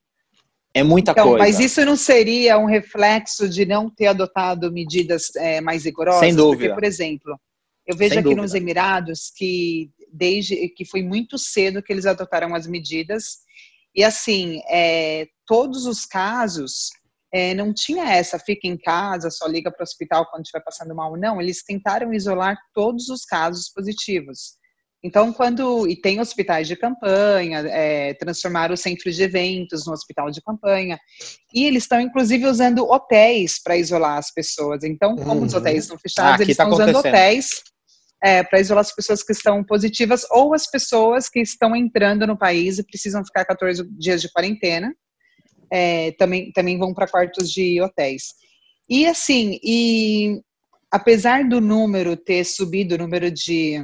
[0.73, 1.45] É muita então, coisa.
[1.45, 6.21] Mas isso não seria um reflexo de não ter adotado medidas é, mais rigorosas?
[6.21, 6.71] Sem dúvida.
[6.71, 7.39] Porque, por exemplo,
[7.87, 8.43] eu vejo Sem aqui dúvida.
[8.43, 13.39] nos Emirados que desde que foi muito cedo que eles adotaram as medidas
[13.95, 16.91] e assim é, todos os casos
[17.35, 20.95] é, não tinha essa, fica em casa, só liga para o hospital quando estiver passando
[20.95, 21.17] mal.
[21.17, 24.55] Não, eles tentaram isolar todos os casos positivos.
[25.03, 25.87] Então, quando.
[25.89, 30.99] E tem hospitais de campanha, é, transformaram os centros de eventos no hospital de campanha.
[31.53, 34.85] E eles estão, inclusive, usando hotéis para isolar as pessoas.
[34.85, 35.47] Então, como uhum.
[35.47, 37.49] os hotéis estão fechados, ah, eles tá estão usando hotéis
[38.25, 42.39] é, para isolar as pessoas que estão positivas ou as pessoas que estão entrando no
[42.39, 44.95] país e precisam ficar 14 dias de quarentena
[45.71, 48.33] é, também, também vão para quartos de hotéis.
[48.89, 50.41] E assim, e
[50.91, 53.79] apesar do número ter subido, o número de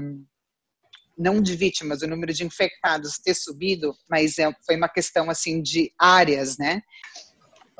[1.18, 5.60] não de vítimas, o número de infectados ter subido, mas é, foi uma questão assim
[5.60, 6.80] de áreas, né?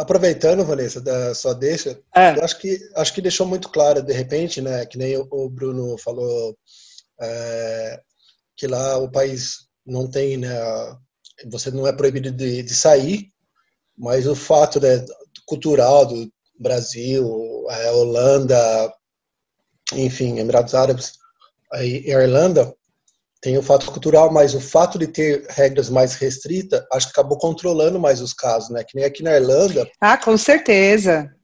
[0.01, 2.35] Aproveitando, Vanessa, da sua deixa, é.
[2.35, 5.99] eu acho que acho que deixou muito claro, de repente, né, que nem o Bruno
[5.99, 6.57] falou,
[7.21, 8.01] é,
[8.57, 10.49] que lá o país não tem, né,
[11.51, 13.31] você não é proibido de, de sair,
[13.97, 15.05] mas o fato né,
[15.45, 18.95] cultural do Brasil, a Holanda,
[19.93, 21.13] enfim, Emirados Árabes
[21.75, 22.75] e Irlanda,
[23.41, 27.39] tem o fato cultural, mas o fato de ter regras mais restritas, acho que acabou
[27.39, 28.85] controlando mais os casos, né?
[28.85, 29.91] Que nem aqui na Irlanda.
[30.01, 31.35] Ah, com certeza.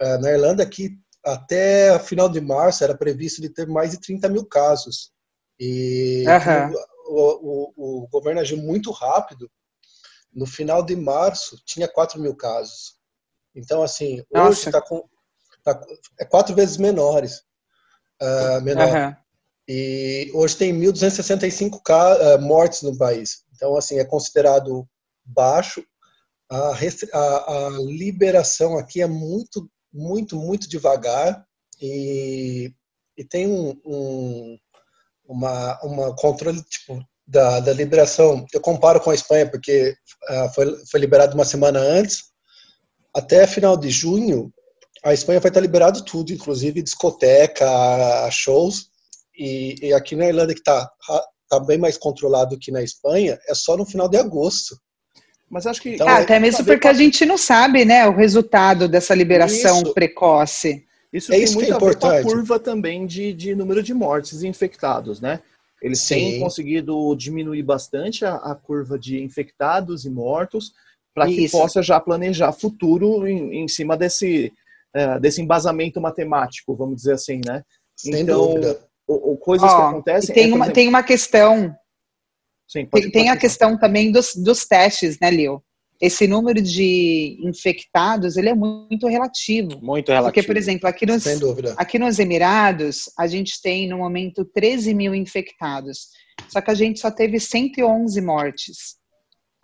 [0.00, 4.28] É, na Irlanda, aqui, até final de março, era previsto de ter mais de 30
[4.30, 5.12] mil casos.
[5.60, 6.74] E uhum.
[7.08, 9.50] o, o, o, governo agiu muito rápido
[10.34, 12.96] no final de março tinha 4 mil casos.
[13.54, 15.06] Então, assim, hoje está com.
[15.62, 15.78] Tá,
[16.18, 17.42] é quatro vezes menores.
[18.20, 18.88] Uh, menor.
[18.88, 19.21] Uhum.
[19.68, 23.44] E hoje tem 1.265 uh, mortes no país.
[23.54, 24.86] Então, assim, é considerado
[25.24, 25.84] baixo.
[26.50, 26.74] A,
[27.12, 31.44] a, a liberação aqui é muito, muito, muito devagar.
[31.80, 32.72] E,
[33.16, 34.58] e tem um, um
[35.24, 39.94] uma, uma controle tipo da, da liberação, eu comparo com a Espanha, porque
[40.28, 42.24] uh, foi, foi liberado uma semana antes,
[43.14, 44.52] até final de junho,
[45.04, 47.66] a Espanha vai estar liberado tudo, inclusive discoteca,
[48.30, 48.90] shows,
[49.36, 50.90] e, e aqui na Irlanda que está
[51.52, 54.76] está bem mais controlado que na Espanha, é só no final de agosto.
[55.50, 55.90] Mas acho que.
[55.90, 59.92] Então, ah, até mesmo porque a gente não sabe, né, o resultado dessa liberação isso,
[59.92, 60.86] precoce.
[61.12, 63.82] Isso é tem isso muito é a ver com a curva também de, de número
[63.82, 65.42] de mortes e infectados, né?
[65.82, 66.14] Eles Sim.
[66.14, 70.72] têm conseguido diminuir bastante a, a, curva de infectados e mortos
[71.12, 74.52] para que possa já planejar futuro em, em cima desse,
[74.94, 77.62] é, desse embasamento matemático, vamos dizer assim, né?
[77.94, 78.54] Sem então,
[79.06, 80.34] o, o, coisas oh, que acontecem.
[80.34, 81.76] Tem, é, uma, exemplo, tem uma questão
[82.72, 85.62] Sim, pode, tem, pode a questão também dos, dos testes, né, Leo?
[86.00, 89.78] Esse número de infectados, ele é muito relativo.
[89.80, 90.32] Muito relativo.
[90.32, 91.24] Porque, por exemplo, aqui nos,
[91.76, 96.08] aqui nos Emirados, a gente tem, no momento, 13 mil infectados.
[96.48, 98.96] Só que a gente só teve 111 mortes.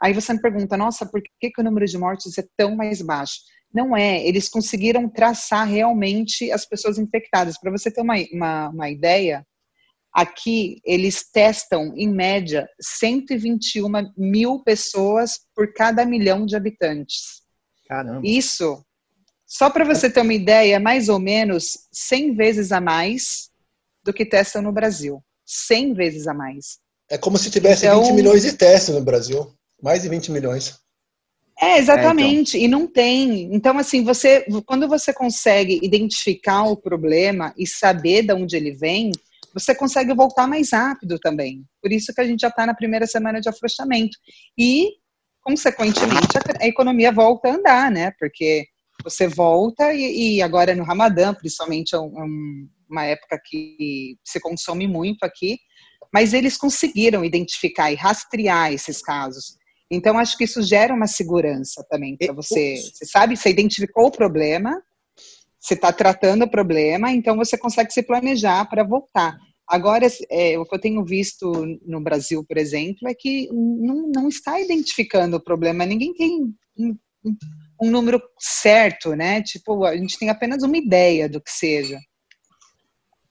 [0.00, 3.02] Aí você me pergunta, nossa, por que, que o número de mortes é tão mais
[3.02, 3.40] baixo?
[3.72, 7.58] Não é, eles conseguiram traçar realmente as pessoas infectadas.
[7.58, 9.44] Para você ter uma, uma, uma ideia,
[10.12, 17.42] Aqui, eles testam, em média, 121 mil pessoas por cada milhão de habitantes.
[17.86, 18.22] Caramba.
[18.24, 18.84] Isso,
[19.46, 23.50] só para você ter uma ideia, é mais ou menos 100 vezes a mais
[24.02, 25.22] do que testam no Brasil.
[25.46, 26.78] 100 vezes a mais.
[27.08, 29.54] É como se tivesse então, 20 milhões de testes no Brasil.
[29.80, 30.80] Mais de 20 milhões.
[31.60, 32.56] É, exatamente.
[32.56, 32.68] É, então.
[32.68, 33.54] E não tem.
[33.54, 39.10] Então, assim, você, quando você consegue identificar o problema e saber de onde ele vem,
[39.52, 41.64] você consegue voltar mais rápido também.
[41.82, 44.16] Por isso que a gente já está na primeira semana de afrouxamento.
[44.56, 44.90] E,
[45.42, 48.12] consequentemente, a, economia volta a andar, né?
[48.18, 48.66] Porque
[49.02, 54.86] você volta e, e agora no Ramadã, principalmente, é um, uma época que se consome
[54.86, 55.58] muito aqui,
[56.12, 59.56] mas eles conseguiram identificar e rastrear esses casos.
[59.90, 62.76] Então, acho que isso gera uma segurança também para você.
[62.76, 64.82] Você sabe, você identificou o problema,
[65.58, 69.38] você está tratando o problema, então você consegue se planejar para voltar.
[69.66, 71.52] Agora, é, o que eu tenho visto
[71.86, 75.84] no Brasil, por exemplo, é que não, não está identificando o problema.
[75.84, 76.96] Ninguém tem um,
[77.82, 79.42] um, número certo, né?
[79.42, 81.98] Tipo, a gente tem apenas uma ideia do que seja.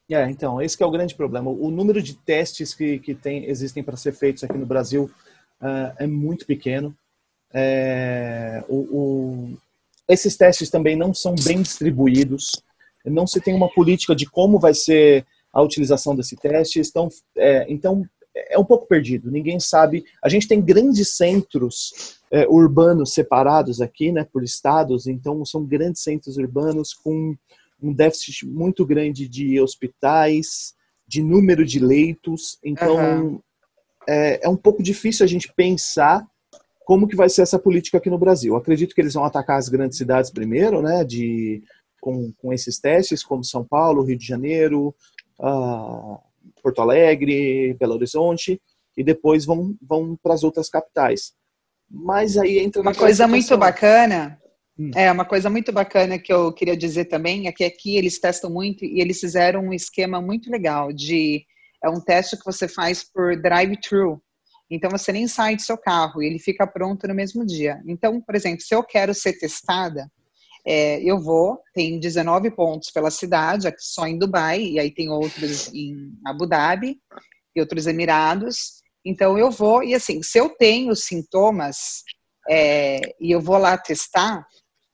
[0.10, 1.50] É, então, esse é o grande problema.
[1.50, 5.10] O número de testes que, que tem, existem para ser feitos aqui no Brasil
[5.62, 6.96] uh, é muito pequeno.
[7.54, 9.58] É, o, o,
[10.08, 12.62] esses testes também não são bem distribuídos.
[13.06, 16.80] Não se tem uma política de como vai ser a utilização desse teste.
[16.80, 19.32] Estão, é, então, é um pouco perdido.
[19.32, 20.06] Ninguém sabe.
[20.24, 25.08] A gente tem grandes centros é, urbanos separados aqui, né, por estados.
[25.08, 27.36] Então, são grandes centros urbanos com
[27.82, 30.74] um déficit muito grande de hospitais,
[31.08, 32.58] de número de leitos.
[32.64, 33.40] Então, uhum.
[34.08, 36.26] É, é um pouco difícil a gente pensar
[36.86, 38.56] como que vai ser essa política aqui no Brasil.
[38.56, 41.62] Acredito que eles vão atacar as grandes cidades primeiro, né, de,
[42.00, 44.96] com, com esses testes, como São Paulo, Rio de Janeiro,
[45.40, 46.18] uh,
[46.64, 48.62] Porto Alegre, Belo Horizonte,
[48.96, 51.34] e depois vão, vão para as outras capitais.
[51.90, 53.30] Mas aí entra uma coisa situação.
[53.30, 54.42] muito bacana.
[54.80, 54.92] Hum.
[54.96, 58.50] É, uma coisa muito bacana que eu queria dizer também é que aqui eles testam
[58.50, 61.46] muito e eles fizeram um esquema muito legal de
[61.84, 64.22] é um teste que você faz por drive-thru.
[64.70, 67.82] Então você nem sai do seu carro, ele fica pronto no mesmo dia.
[67.86, 70.12] Então, por exemplo, se eu quero ser testada,
[70.66, 75.74] é, eu vou, tem 19 pontos pela cidade, só em Dubai, e aí tem outros
[75.74, 76.98] em Abu Dhabi
[77.56, 78.82] e outros Emirados.
[79.06, 82.04] Então eu vou, e assim, se eu tenho sintomas
[82.50, 84.46] é, e eu vou lá testar,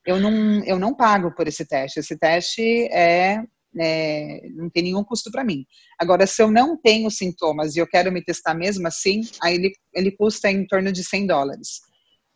[0.06, 2.00] eu não, eu não pago por esse teste.
[2.00, 3.44] Esse teste é,
[3.80, 5.66] é não tem nenhum custo para mim.
[6.00, 9.74] Agora, se eu não tenho sintomas e eu quero me testar mesmo assim, aí ele,
[9.94, 11.82] ele custa em torno de 100 dólares.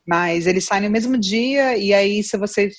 [0.07, 2.69] Mas ele sai no mesmo dia, e aí, se você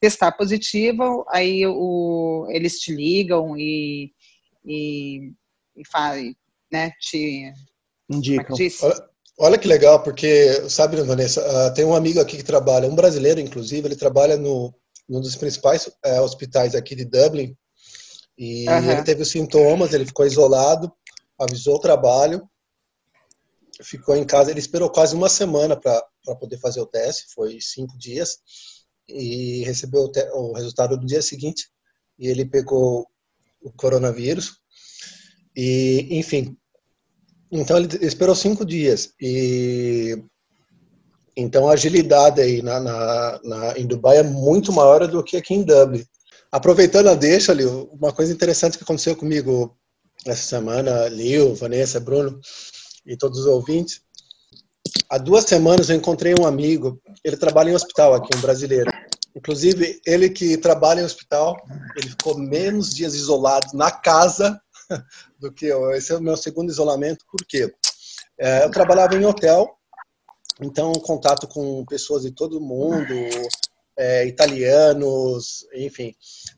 [0.00, 4.10] testar positivo, aí o, eles te ligam e,
[4.64, 5.32] e,
[5.76, 6.34] e fazem,
[6.72, 7.44] né, te...
[7.44, 7.52] É
[8.10, 8.56] Indicam.
[8.58, 12.88] É olha, olha, que legal, porque, sabe, Vanessa, uh, tem um amigo aqui que trabalha,
[12.88, 14.74] um brasileiro, inclusive, ele trabalha no,
[15.06, 17.54] num dos principais uh, hospitais aqui de Dublin,
[18.38, 18.92] e uhum.
[18.92, 20.92] ele teve os sintomas, ele ficou isolado,
[21.38, 22.48] avisou o trabalho,
[23.82, 26.02] ficou em casa, ele esperou quase uma semana para
[26.38, 28.38] poder fazer o teste, foi cinco dias,
[29.08, 31.68] e recebeu o, o resultado no dia seguinte
[32.18, 33.06] e ele pegou
[33.62, 34.58] o coronavírus
[35.56, 36.56] e enfim
[37.50, 40.22] então ele esperou cinco dias e
[41.36, 45.54] então a agilidade aí na, na, na, em Dubai é muito maior do que aqui
[45.54, 46.04] em Dublin.
[46.50, 49.76] Aproveitando a deixa, ali uma coisa interessante que aconteceu comigo
[50.26, 52.40] essa semana, Lil, Vanessa, Bruno
[53.04, 54.00] e todos os ouvintes.
[55.10, 58.90] Há duas semanas eu encontrei um amigo, ele trabalha em hospital aqui, um brasileiro.
[59.36, 61.56] Inclusive, ele que trabalha em hospital,
[61.96, 64.60] ele ficou menos dias isolado na casa
[65.38, 65.90] do que eu.
[65.92, 67.72] Esse é o meu segundo isolamento, por quê?
[68.40, 69.68] É, eu trabalhava em hotel,
[70.60, 73.14] então contato com pessoas de todo mundo,
[73.98, 76.14] é, italianos, enfim,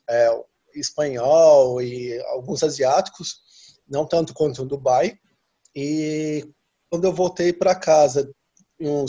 [0.08, 0.28] é,
[0.74, 3.40] espanhol e alguns asiáticos,
[3.88, 5.18] não tanto quanto no Dubai.
[5.74, 6.46] E
[6.90, 8.30] quando eu voltei para casa,
[8.78, 9.06] em um,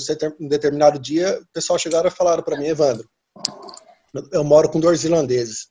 [0.47, 3.09] determinado dia, o pessoal chegaram e falaram para mim, Evandro,
[4.31, 5.67] eu moro com dois irlandeses.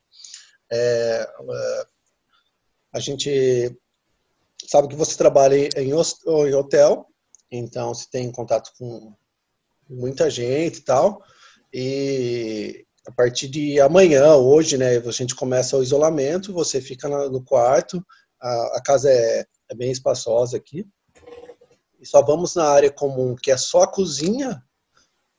[0.71, 1.87] É, é,
[2.93, 3.77] a gente
[4.67, 7.07] sabe que você trabalha em, em hotel,
[7.51, 9.15] então você tem contato com
[9.89, 11.23] muita gente e tal.
[11.73, 17.43] E a partir de amanhã, hoje, né, a gente começa o isolamento, você fica no
[17.43, 18.05] quarto,
[18.41, 20.87] a, a casa é, é, bem espaçosa aqui,
[22.01, 24.63] e só vamos na área comum, que é só a cozinha,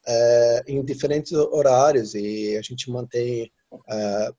[0.08, 3.52] é, em diferentes horários, e a gente mantém
[3.90, 4.30] é,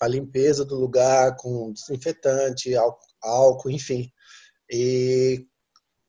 [0.00, 4.10] a limpeza do lugar com desinfetante, álcool, álcool enfim.
[4.70, 5.46] E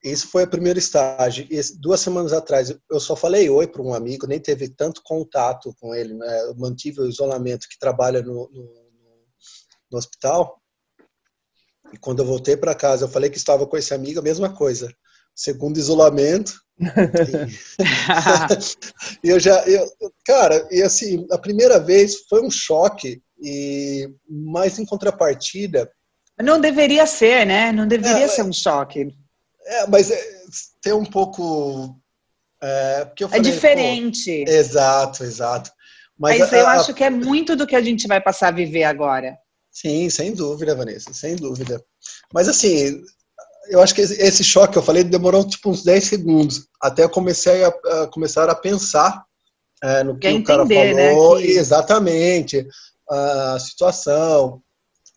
[0.03, 1.45] isso foi o primeiro estágio.
[1.49, 5.75] E duas semanas atrás, eu só falei oi para um amigo, nem teve tanto contato
[5.79, 6.13] com ele.
[6.15, 6.41] Né?
[6.43, 8.73] Eu mantive o isolamento que trabalha no, no,
[9.91, 10.59] no hospital.
[11.93, 14.51] E quando eu voltei para casa, eu falei que estava com esse amigo, a mesma
[14.51, 14.91] coisa.
[15.35, 16.53] Segundo isolamento.
[19.23, 19.87] e eu já, eu,
[20.25, 25.91] cara, e assim, a primeira vez foi um choque, e mas em contrapartida.
[26.41, 27.71] Não deveria ser, né?
[27.71, 29.15] Não deveria é, ser um choque.
[29.65, 30.21] É, mas é,
[30.81, 31.95] tem um pouco.
[32.61, 34.45] É, porque eu é falei, é diferente.
[34.45, 35.71] Pô, exato, exato.
[36.17, 38.51] Mas, mas eu a, acho que é muito do que a gente vai passar a
[38.51, 39.37] viver agora.
[39.71, 41.83] Sim, sem dúvida, Vanessa, sem dúvida.
[42.33, 43.01] Mas assim,
[43.69, 47.09] eu acho que esse choque que eu falei demorou tipo uns 10 segundos até eu
[47.09, 49.23] comecei a, a começar a pensar
[49.83, 51.39] é, no que Quer o cara entender, né, falou.
[51.39, 51.51] Né, que...
[51.51, 52.67] Exatamente.
[53.09, 54.61] A situação,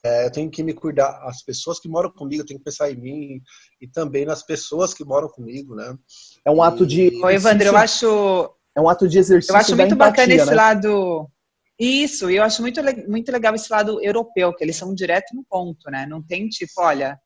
[0.04, 1.18] é, eu tenho que me cuidar.
[1.22, 3.40] As pessoas que moram comigo, eu tenho que pensar em mim
[3.80, 5.96] e também nas pessoas que moram comigo, né?
[6.44, 7.10] É um ato de.
[7.22, 8.54] Oi, Evandro, eu acho.
[8.76, 9.52] É um ato de exercício.
[9.52, 10.54] Eu acho muito empatia, bacana esse né?
[10.54, 11.30] lado.
[11.78, 15.44] Isso, e eu acho muito, muito legal esse lado europeu, que eles são direto no
[15.44, 16.06] ponto, né?
[16.06, 17.18] Não tem tipo, olha,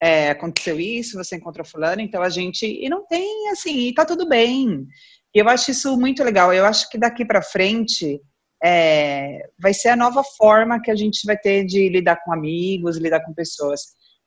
[0.00, 2.66] é, aconteceu isso, você encontrou fulano, então a gente.
[2.66, 4.86] E não tem assim, e tá tudo bem.
[5.34, 6.52] E eu acho isso muito legal.
[6.52, 8.20] Eu acho que daqui para frente
[8.62, 12.96] é, vai ser a nova forma que a gente vai ter de lidar com amigos,
[12.96, 13.82] lidar com pessoas.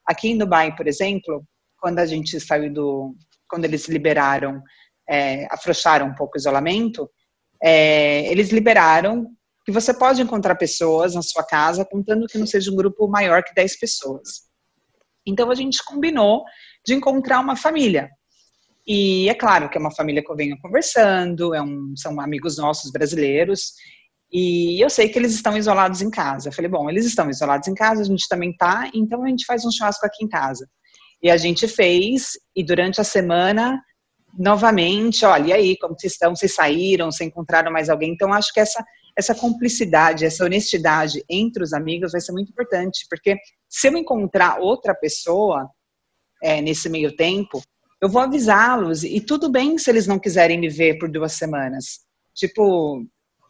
[0.06, 1.44] Aqui em Dubai, por exemplo,
[1.80, 3.16] quando a gente saiu do,
[3.50, 4.62] quando eles liberaram,
[5.10, 7.10] é, afrouxaram um pouco o isolamento,
[7.62, 9.28] é, eles liberaram
[9.66, 13.44] que você pode encontrar pessoas na sua casa, contando que não seja um grupo maior
[13.44, 14.50] que 10 pessoas.
[15.26, 16.44] Então a gente combinou
[16.86, 18.10] de encontrar uma família.
[18.88, 22.58] E é claro que é uma família que eu venho conversando, é um, são amigos
[22.58, 23.74] nossos brasileiros,
[24.32, 26.50] e eu sei que eles estão isolados em casa.
[26.50, 29.46] Eu falei, bom, eles estão isolados em casa, a gente também tá, então a gente
[29.46, 30.68] faz um churrasco aqui em casa.
[31.22, 33.82] E a gente fez, e durante a semana,
[34.38, 36.36] novamente, olha, e aí, como vocês estão?
[36.36, 37.12] Vocês saíram?
[37.12, 38.14] Vocês encontraram mais alguém?
[38.14, 38.84] Então, acho que essa,
[39.18, 43.36] essa cumplicidade, essa honestidade entre os amigos vai ser muito importante, porque
[43.68, 45.70] se eu encontrar outra pessoa
[46.42, 47.62] é, nesse meio tempo,
[48.02, 52.00] eu vou avisá-los, e tudo bem se eles não quiserem me ver por duas semanas.
[52.34, 53.04] Tipo,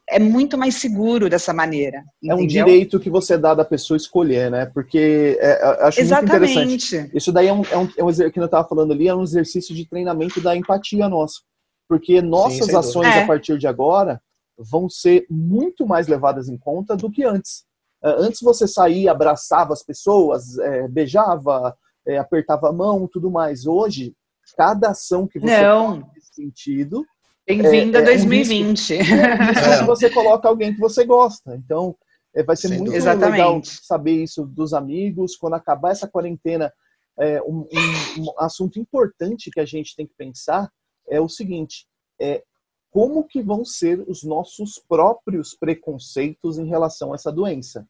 [0.10, 2.04] é muito mais seguro dessa maneira.
[2.22, 2.38] Entendeu?
[2.38, 4.66] É um direito que você dá da pessoa escolher, né?
[4.66, 6.32] Porque é, acho Exatamente.
[6.32, 7.16] muito interessante.
[7.16, 9.22] Isso daí é um, é um, é um que eu estava falando ali, é um
[9.22, 11.36] exercício de treinamento da empatia nossa.
[11.88, 13.20] Porque nossas Sim, ações é.
[13.20, 14.20] a partir de agora
[14.58, 17.64] vão ser muito mais levadas em conta do que antes.
[18.04, 21.76] É, antes você saía, abraçava as pessoas, é, beijava,
[22.08, 23.68] é, apertava a mão, tudo mais.
[23.68, 24.14] Hoje,
[24.58, 26.02] cada ação que você Não.
[26.02, 27.06] faz nesse sentido
[27.50, 28.94] Bem-vindo é, a 2020.
[28.94, 29.82] É um é.
[29.88, 31.56] você coloca alguém que você gosta.
[31.56, 31.98] Então,
[32.36, 33.28] é, vai ser Sem muito dúvida.
[33.28, 35.36] legal saber isso dos amigos.
[35.36, 36.72] Quando acabar essa quarentena,
[37.20, 40.70] é, um, um, um, assunto importante que a gente tem que pensar
[41.10, 41.88] é o seguinte:
[42.22, 42.44] é,
[42.92, 47.84] como que vão ser os nossos próprios preconceitos em relação a essa doença?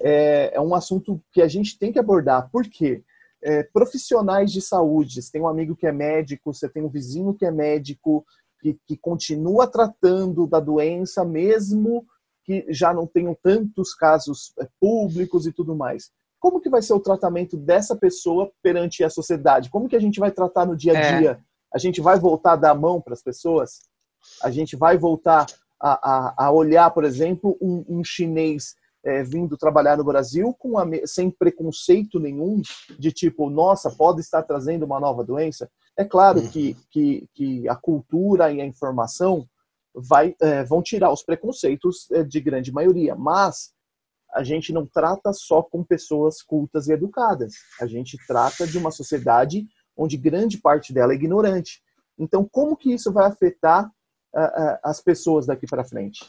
[0.00, 2.48] É, é um assunto que a gente tem que abordar.
[2.50, 3.04] Por quê?
[3.42, 7.34] É, profissionais de saúde, você tem um amigo que é médico, você tem um vizinho
[7.34, 8.24] que é médico,
[8.66, 12.04] que, que continua tratando da doença, mesmo
[12.44, 16.10] que já não tenham tantos casos é, públicos e tudo mais.
[16.38, 19.70] Como que vai ser o tratamento dessa pessoa perante a sociedade?
[19.70, 21.18] Como que a gente vai tratar no dia a é.
[21.18, 21.30] dia?
[21.32, 21.38] É.
[21.74, 23.80] A gente vai voltar a dar a mão para as pessoas?
[24.42, 25.46] A gente vai voltar
[25.80, 28.74] a, a, a olhar, por exemplo, um, um chinês
[29.06, 32.60] é, vindo trabalhar no Brasil com a, sem preconceito nenhum
[32.98, 35.70] de tipo, nossa, pode estar trazendo uma nova doença?
[35.96, 36.48] É claro uhum.
[36.48, 39.48] que, que, que a cultura e a informação
[39.94, 43.70] vai, é, vão tirar os preconceitos é, de grande maioria, mas
[44.34, 47.54] a gente não trata só com pessoas cultas e educadas.
[47.80, 51.80] A gente trata de uma sociedade onde grande parte dela é ignorante.
[52.18, 56.20] Então, como que isso vai afetar uh, uh, as pessoas daqui para frente?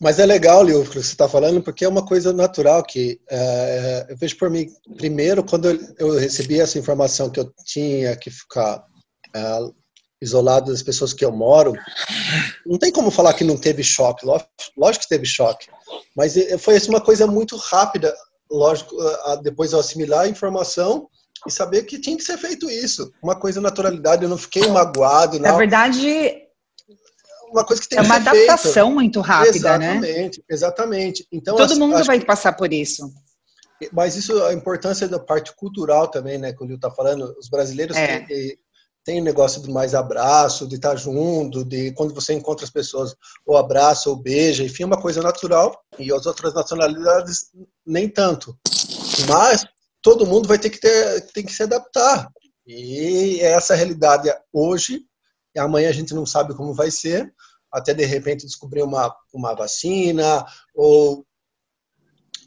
[0.00, 3.20] Mas é legal, Leo, o que você está falando, porque é uma coisa natural que
[3.30, 4.68] uh, eu vejo por mim.
[4.96, 8.84] Primeiro, quando eu, recebi essa informação que eu tinha que ficar
[10.20, 11.74] isolado das pessoas que eu moro,
[12.64, 14.24] não tem como falar que não teve choque.
[14.76, 15.66] Lógico que teve choque,
[16.16, 18.14] mas foi assim, uma coisa muito rápida.
[18.50, 18.96] Lógico,
[19.42, 21.08] depois eu assimilar a informação
[21.46, 23.12] e saber que tinha que ser feito isso.
[23.22, 25.38] Uma coisa naturalidade, eu não fiquei magoado.
[25.38, 25.50] Não.
[25.50, 26.47] Na verdade,
[27.50, 30.08] uma coisa que tem é que uma adaptação muito rápida, exatamente, né?
[30.08, 31.28] Exatamente, exatamente.
[31.32, 32.26] Então, Todo mundo vai que...
[32.26, 33.12] passar por isso.
[33.92, 36.52] Mas isso, a importância da parte cultural também, né?
[36.52, 38.20] Quando eu está falando, os brasileiros é.
[38.20, 38.58] têm,
[39.04, 43.14] tem o negócio do mais abraço, de estar junto, de quando você encontra as pessoas,
[43.46, 45.80] ou abraça, ou beija, enfim, é uma coisa natural.
[45.98, 47.46] E as outras nacionalidades,
[47.86, 48.58] nem tanto.
[49.28, 49.64] Mas
[50.02, 52.28] todo mundo vai ter que, ter, tem que se adaptar.
[52.66, 55.00] E é essa realidade hoje,
[55.54, 57.32] e amanhã a gente não sabe como vai ser,
[57.72, 60.44] até de repente descobrir uma, uma vacina
[60.74, 61.24] ou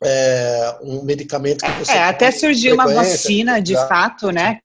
[0.03, 1.91] é, um medicamento que você.
[1.91, 4.59] É, até surgir uma vacina de fato, né?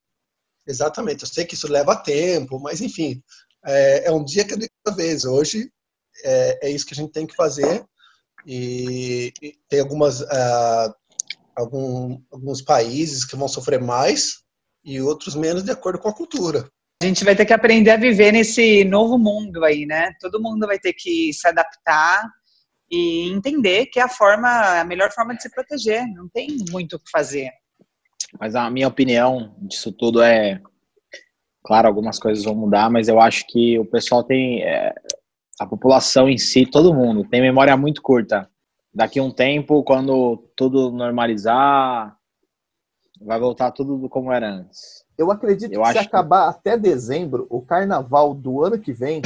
[0.67, 1.23] Exatamente.
[1.23, 3.23] Eu sei que isso leva tempo, mas enfim,
[3.65, 5.25] é, é um dia cada vez.
[5.25, 5.71] Hoje
[6.25, 7.85] é, é, isso que a gente tem que fazer.
[8.47, 10.95] E, e tem algumas, uh,
[11.57, 14.45] algum, alguns países que vão sofrer mais
[14.85, 16.71] e outros menos de acordo com a cultura.
[17.03, 20.13] A gente vai ter que aprender a viver nesse novo mundo aí, né?
[20.21, 22.27] Todo mundo vai ter que se adaptar
[22.91, 26.07] e entender que é a forma, a melhor forma de se proteger.
[26.15, 27.51] Não tem muito o que fazer.
[28.41, 30.61] Mas a minha opinião disso tudo é,
[31.63, 34.95] claro, algumas coisas vão mudar, mas eu acho que o pessoal tem, é,
[35.61, 38.51] a população em si, todo mundo tem memória muito curta
[38.97, 42.17] daqui um tempo, quando tudo normalizar,
[43.21, 45.06] vai voltar tudo como era antes.
[45.19, 46.59] Eu acredito eu que se acabar que...
[46.59, 49.23] até dezembro, o carnaval do ano que vem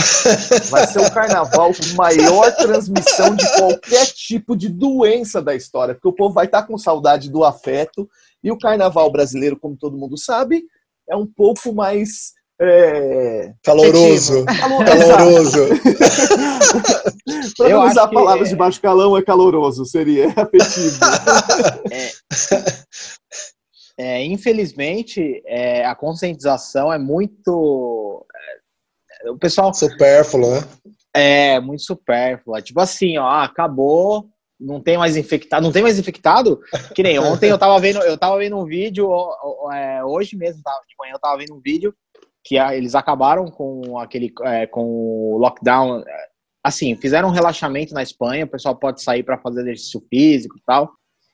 [0.68, 6.08] vai ser o carnaval com maior transmissão de qualquer tipo de doença da história, porque
[6.08, 8.08] o povo vai estar com saudade do afeto
[8.42, 10.64] e o carnaval brasileiro, como todo mundo sabe,
[11.08, 13.54] é um pouco mais é...
[13.64, 14.44] Caloroso.
[14.44, 15.66] Caloroso.
[17.56, 18.50] Para não usar palavras é...
[18.50, 20.98] de baixo calão, é caloroso, seria afetivo.
[21.90, 22.10] É,
[24.00, 28.24] é, infelizmente, é, a conscientização é muito.
[29.22, 29.74] É, o pessoal.
[29.74, 30.60] Supérfluo, né?
[31.14, 32.62] É, muito supérflua.
[32.62, 36.62] Tipo assim, ó, acabou, não tem mais infectado, não tem mais infectado?
[36.94, 39.10] Que nem ontem eu tava vendo, eu tava vendo um vídeo,
[39.70, 41.94] é, hoje mesmo, de manhã eu tava vendo um vídeo
[42.42, 46.02] que eles acabaram com aquele é, com o lockdown.
[46.64, 50.62] Assim, fizeram um relaxamento na Espanha, o pessoal pode sair para fazer exercício físico e
[50.64, 50.90] tal.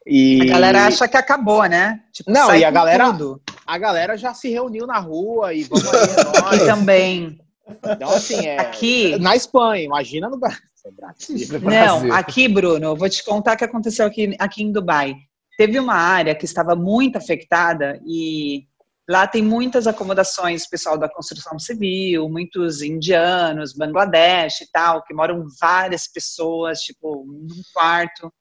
[0.07, 0.43] E...
[0.43, 2.01] A galera acha que acabou, né?
[2.13, 3.43] Tipo, não, e a galera, tudo.
[3.67, 7.41] a galera já se reuniu na rua e vamos aí, é E também.
[7.85, 8.61] Então, assim, é.
[8.61, 9.19] Aqui.
[9.19, 10.61] Na Espanha, imagina no Brasil.
[11.63, 15.17] Não, aqui, Bruno, vou te contar o que aconteceu aqui, aqui em Dubai.
[15.59, 18.69] Teve uma área que estava muito afetada e
[19.09, 25.47] Lá tem muitas acomodações, pessoal da construção civil, muitos indianos, Bangladesh e tal, que moram
[25.61, 28.33] várias pessoas, tipo, num quarto.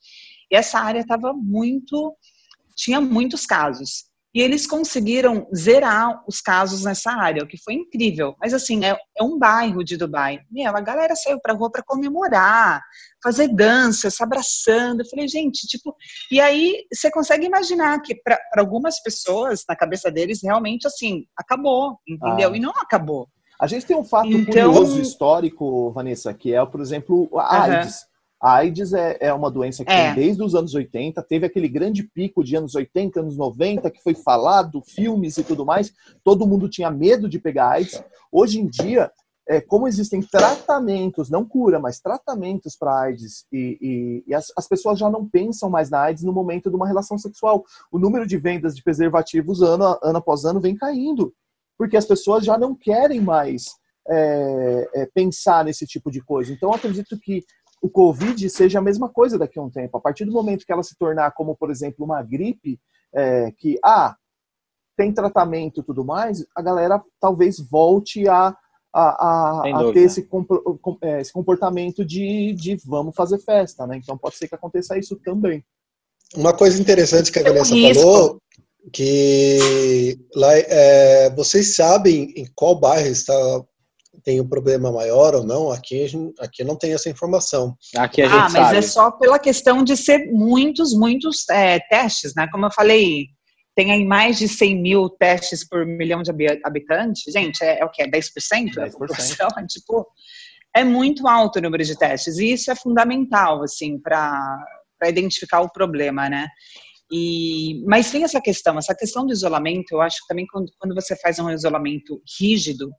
[0.56, 2.16] E essa área estava muito.
[2.78, 4.06] tinha muitos casos.
[4.34, 8.36] E eles conseguiram zerar os casos nessa área, o que foi incrível.
[8.40, 10.40] Mas assim, é, é um bairro de Dubai.
[10.50, 12.82] Meu, a galera saiu pra rua para comemorar,
[13.22, 15.02] fazer dança, se abraçando.
[15.02, 15.94] Eu falei, gente, tipo.
[16.32, 21.98] E aí você consegue imaginar que para algumas pessoas, na cabeça deles, realmente assim, acabou,
[22.08, 22.52] entendeu?
[22.52, 22.58] Ah.
[22.58, 23.28] E não acabou.
[23.60, 24.46] A gente tem um fato então...
[24.46, 28.02] curioso histórico, Vanessa, que é, por exemplo, a AIDS.
[28.02, 28.15] Uhum.
[28.46, 30.14] A AIDS é, é uma doença que é.
[30.14, 34.14] desde os anos 80, teve aquele grande pico de anos 80, anos 90, que foi
[34.14, 35.92] falado, filmes e tudo mais.
[36.24, 38.04] Todo mundo tinha medo de pegar AIDS.
[38.32, 39.12] Hoje em dia,
[39.50, 44.68] é, como existem tratamentos, não cura, mas tratamentos para AIDS, e, e, e as, as,
[44.68, 47.64] pessoas já não pensam mais na AIDS no momento de uma relação sexual.
[47.92, 51.34] O número de vendas de preservativos ano, ano após ano vem caindo,
[51.76, 53.66] porque as pessoas já não querem mais
[54.08, 56.54] é, é, pensar nesse tipo de coisa.
[56.54, 57.44] Então, acredito que
[57.86, 59.96] o Covid seja a mesma coisa daqui a um tempo.
[59.96, 62.80] A partir do momento que ela se tornar como, por exemplo, uma gripe,
[63.14, 64.16] é, que, ah,
[64.98, 68.58] tem tratamento e tudo mais, a galera talvez volte a,
[68.92, 70.28] a, a, a ter esse,
[71.04, 73.98] é, esse comportamento de, de vamos fazer festa, né?
[73.98, 75.64] Então pode ser que aconteça isso também.
[76.36, 78.42] Uma coisa interessante que a Vanessa falou,
[78.92, 83.34] que lá, é, vocês sabem em qual bairro está
[84.24, 86.06] tem um problema maior ou não, aqui,
[86.40, 87.76] aqui não tem essa informação.
[87.96, 88.78] Aqui a gente ah, mas é sabe.
[88.78, 92.48] é só pela questão de ser muitos, muitos é, testes, né?
[92.52, 93.28] Como eu falei,
[93.76, 96.32] tem aí mais de 100 mil testes por milhão de
[96.64, 98.02] habitantes, gente, é, é o que?
[98.02, 98.74] É 10%, 10%.
[98.74, 99.48] da população?
[99.58, 100.08] É, tipo,
[100.76, 104.58] é muito alto o número de testes, e isso é fundamental, assim, para
[105.06, 106.48] identificar o problema, né?
[107.12, 110.96] E, mas tem essa questão, essa questão do isolamento, eu acho que também quando, quando
[110.96, 112.90] você faz um isolamento rígido,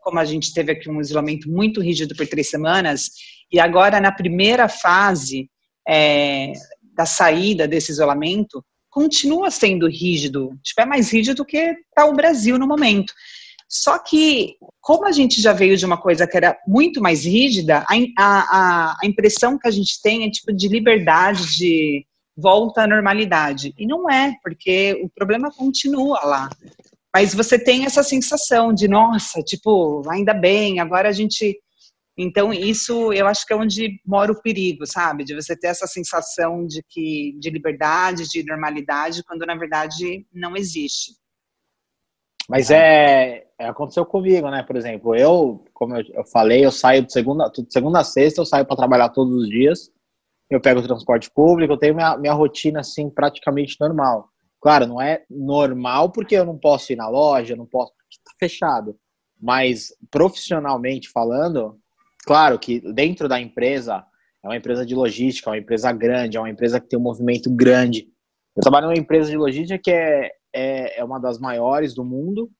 [0.00, 3.10] como a gente teve aqui um isolamento muito rígido por três semanas,
[3.52, 5.50] e agora na primeira fase
[5.86, 6.52] é,
[6.94, 12.58] da saída desse isolamento, continua sendo rígido, tipo, é mais rígido que está o Brasil
[12.58, 13.12] no momento.
[13.68, 17.84] Só que, como a gente já veio de uma coisa que era muito mais rígida,
[17.88, 22.04] a, a, a impressão que a gente tem é tipo de liberdade, de
[22.36, 23.72] volta à normalidade.
[23.78, 26.50] E não é, porque o problema continua lá.
[27.14, 31.58] Mas você tem essa sensação de, nossa, tipo, ainda bem, agora a gente.
[32.16, 35.24] Então, isso eu acho que é onde mora o perigo, sabe?
[35.24, 40.56] De você ter essa sensação de que de liberdade, de normalidade, quando na verdade não
[40.56, 41.12] existe.
[42.48, 44.62] Mas é, é, aconteceu comigo, né?
[44.64, 48.44] Por exemplo, eu, como eu, falei, eu saio de segunda, de segunda a sexta, eu
[48.46, 49.88] saio para trabalhar todos os dias.
[50.50, 54.28] Eu pego o transporte público, eu tenho minha, minha rotina assim praticamente normal.
[54.60, 57.92] Claro, não é normal porque eu não posso ir na loja, não posso,
[58.24, 58.96] tá fechado.
[59.40, 61.78] Mas profissionalmente falando,
[62.26, 64.04] claro que dentro da empresa,
[64.44, 67.02] é uma empresa de logística, é uma empresa grande, é uma empresa que tem um
[67.02, 68.08] movimento grande.
[68.54, 72.50] Eu trabalho numa empresa de logística que é, é, é uma das maiores do mundo.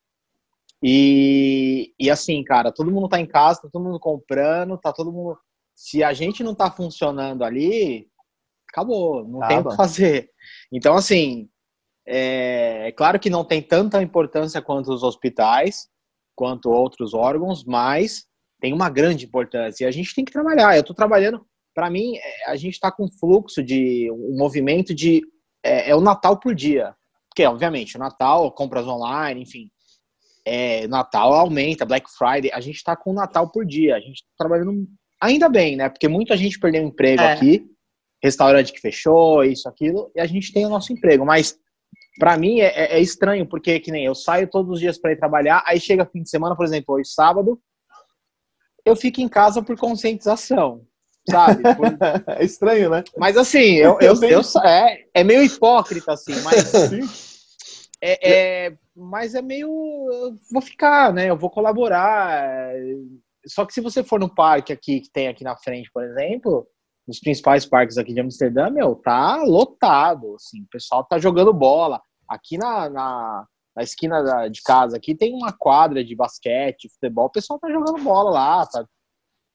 [0.82, 5.12] E, e assim, cara, todo mundo tá em casa, tá todo mundo comprando, tá todo
[5.12, 5.38] mundo.
[5.74, 8.08] Se a gente não tá funcionando ali,
[8.70, 10.30] acabou, não tem o que fazer.
[10.72, 11.50] Então, assim,
[12.06, 15.88] é, é, claro que não tem tanta importância quanto os hospitais,
[16.34, 18.24] quanto outros órgãos, mas
[18.60, 19.84] tem uma grande importância.
[19.84, 20.74] E a gente tem que trabalhar.
[20.74, 21.44] Eu estou trabalhando,
[21.74, 25.22] para mim, é, a gente está com um fluxo de um movimento de
[25.62, 26.94] é, é, o Natal por dia.
[27.28, 29.70] Porque, obviamente, o Natal, compras online, enfim.
[30.44, 33.96] É, Natal aumenta, Black Friday, a gente está com o Natal por dia.
[33.96, 34.86] A gente está trabalhando
[35.20, 35.88] ainda bem, né?
[35.88, 37.32] Porque muita gente perdeu emprego é.
[37.32, 37.66] aqui,
[38.22, 41.24] restaurante que fechou, isso, aquilo, e a gente tem o nosso emprego.
[41.24, 41.56] Mas
[42.20, 45.12] para mim é, é, é, estranho, porque que nem eu saio todos os dias para
[45.12, 47.58] ir trabalhar, aí chega fim de semana, por exemplo, hoje sábado,
[48.84, 50.82] eu fico em casa por conscientização,
[51.28, 51.62] sabe?
[51.74, 51.98] Por...
[52.28, 53.02] é estranho, né?
[53.16, 56.72] Mas assim, eu, eu, eu, eu é, é meio hipócrita, assim, mas.
[58.02, 59.68] É, é, mas é meio.
[59.68, 61.28] Eu vou ficar, né?
[61.28, 62.72] Eu vou colaborar.
[63.46, 66.66] Só que se você for no parque aqui, que tem aqui na frente, por exemplo,
[67.06, 72.00] nos principais parques aqui de Amsterdã, meu, tá lotado, assim, o pessoal tá jogando bola.
[72.30, 77.26] Aqui na, na, na esquina da, de casa aqui tem uma quadra de basquete, futebol,
[77.26, 78.86] o pessoal tá jogando bola lá, tá?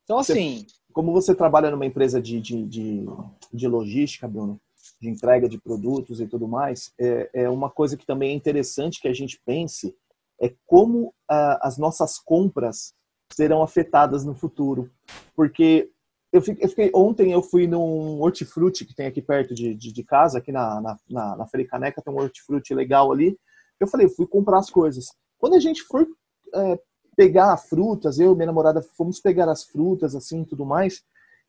[0.04, 0.66] Então, assim...
[0.94, 3.06] como você trabalha numa empresa de, de, de,
[3.52, 4.60] de, logística, Bruno,
[5.02, 9.00] de entrega de produtos e tudo mais, é, é uma coisa que também é interessante
[9.02, 9.96] que a gente pense
[10.42, 12.94] é como ah, as nossas compras
[13.32, 14.92] serão afetadas no futuro.
[15.36, 15.90] Porque
[16.36, 20.40] eu fiquei, ontem eu fui num hortifruti que tem aqui perto de, de, de casa,
[20.40, 23.38] aqui na, na, na, na Caneca, tem um hortifruti legal ali.
[23.80, 25.06] Eu falei, eu fui comprar as coisas.
[25.38, 26.06] Quando a gente for
[26.54, 26.80] é,
[27.16, 31.04] pegar frutas, eu e minha namorada fomos pegar as frutas, assim, tudo mais,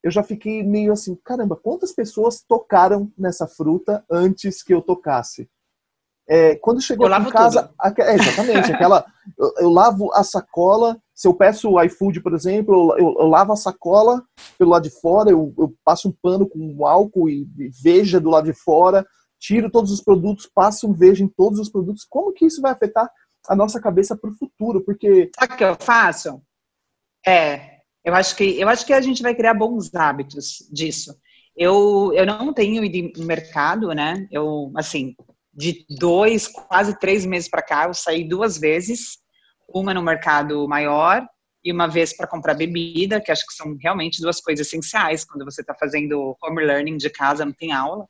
[0.04, 5.50] eu já fiquei meio assim, caramba, quantas pessoas tocaram nessa fruta antes que eu tocasse?
[6.28, 9.06] É, quando chegou em casa, é, exatamente, aquela,
[9.38, 13.52] eu, eu, lavo a sacola, se eu peço o iFood, por exemplo, eu, eu, lavo
[13.52, 14.20] a sacola
[14.58, 18.28] pelo lado de fora, eu, eu passo um pano com álcool e, e, veja do
[18.28, 19.06] lado de fora,
[19.38, 22.04] tiro todos os produtos, passo um veja em todos os produtos.
[22.08, 23.08] Como que isso vai afetar
[23.48, 24.80] a nossa cabeça para o futuro?
[24.80, 26.42] Porque sabe o que eu faço?
[27.24, 31.14] É, eu acho que eu acho que a gente vai criar bons hábitos disso.
[31.56, 34.26] Eu, eu não tenho ido no mercado, né?
[34.30, 35.14] Eu assim
[35.56, 39.18] de dois, quase três meses para cá, eu saí duas vezes,
[39.66, 41.26] uma no mercado maior
[41.64, 45.44] e uma vez para comprar bebida, que acho que são realmente duas coisas essenciais quando
[45.44, 48.06] você está fazendo home learning de casa, não tem aula.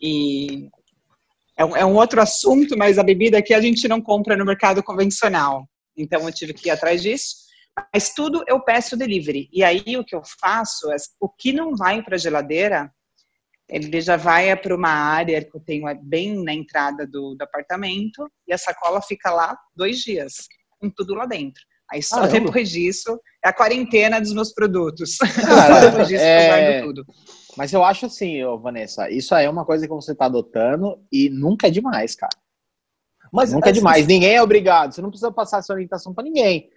[0.00, 0.68] E
[1.56, 4.46] é um, é um outro assunto, mas a bebida aqui a gente não compra no
[4.46, 5.68] mercado convencional.
[5.96, 7.50] Então eu tive que ir atrás disso.
[7.92, 9.48] Mas tudo eu peço delivery.
[9.52, 12.90] E aí o que eu faço é o que não vai para a geladeira,
[13.70, 18.28] ele já vai para uma área que eu tenho bem na entrada do, do, apartamento
[18.46, 20.48] e a sacola fica lá dois dias,
[20.80, 21.62] com tudo lá dentro.
[21.90, 22.40] Aí só Caramba.
[22.40, 25.18] depois disso é a quarentena dos meus produtos.
[25.46, 26.44] Cara, depois disso é...
[26.44, 27.06] eu guardo tudo.
[27.56, 31.28] Mas eu acho assim, Vanessa, isso aí é uma coisa que você está adotando e
[31.30, 32.36] nunca é demais, cara.
[33.32, 34.06] Mas nunca é demais.
[34.06, 34.92] Ninguém é obrigado.
[34.92, 36.70] Você não precisa passar essa orientação para ninguém.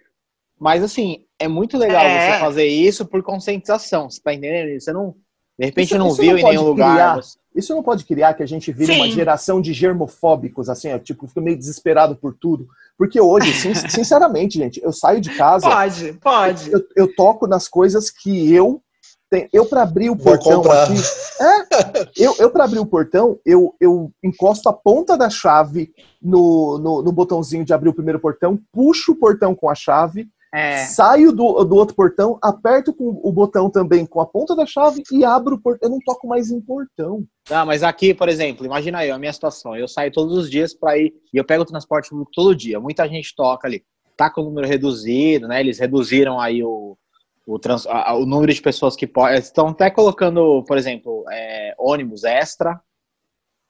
[0.58, 2.32] Mas assim, é muito legal é.
[2.32, 4.10] você fazer isso por conscientização.
[4.10, 4.80] Você tá entendendo?
[4.80, 5.14] Você não
[5.58, 6.94] De repente isso, não viu não em nenhum lugar.
[6.94, 7.20] Criar,
[7.54, 9.00] isso não pode criar que a gente vire Sim.
[9.00, 12.66] uma geração de germofóbicos, assim, ó, tipo, fica meio desesperado por tudo.
[12.98, 13.52] Porque hoje,
[13.88, 15.68] sinceramente, gente, eu saio de casa.
[15.68, 16.72] Pode, pode.
[16.72, 18.82] Eu, eu toco nas coisas que eu
[19.30, 19.48] tenho.
[19.52, 20.94] Eu, para abrir o portão aqui.
[21.40, 26.78] É, eu, eu para abrir o portão, eu, eu encosto a ponta da chave no,
[26.78, 30.86] no, no botãozinho de abrir o primeiro portão, puxo o portão com a chave é.
[30.86, 35.02] Saio do, do outro portão, aperto com o botão também com a ponta da chave
[35.10, 35.88] e abro o portão.
[35.88, 37.24] Eu não toco mais em portão.
[37.50, 39.74] Ah, mas aqui, por exemplo, imagina aí a minha situação.
[39.74, 42.78] Eu saio todos os dias para ir e eu pego o transporte público todo dia.
[42.78, 43.82] Muita gente toca ali.
[44.16, 45.58] Tá com o número reduzido, né?
[45.58, 46.96] Eles reduziram aí o,
[47.44, 49.36] o, trans, a, o número de pessoas que podem.
[49.40, 52.80] Estão até colocando, por exemplo, é, ônibus extra,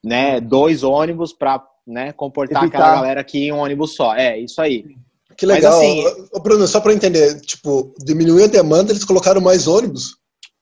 [0.05, 0.39] né?
[0.39, 2.79] Dois ônibus para né, comportar Evitar.
[2.79, 4.15] aquela galera que em um ônibus só.
[4.15, 4.85] É, isso aí.
[5.37, 5.79] Que legal.
[5.79, 10.17] Mas, assim, Bruno, só para entender, tipo, diminuiu a demanda, eles colocaram mais ônibus?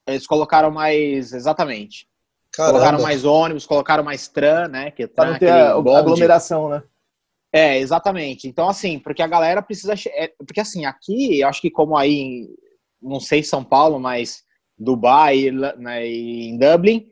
[0.07, 2.07] Eles colocaram mais, exatamente.
[2.53, 2.79] Caramba.
[2.79, 4.91] Colocaram mais ônibus, colocaram mais tram, né?
[4.91, 6.83] Que para não ter a, aglomeração, né?
[7.53, 8.49] É, exatamente.
[8.49, 9.95] Então, assim, porque a galera precisa.
[10.09, 12.49] É, porque, assim, aqui, eu acho que como aí,
[13.01, 14.43] não sei São Paulo, mas
[14.79, 17.07] Dubai né, e em Dublin,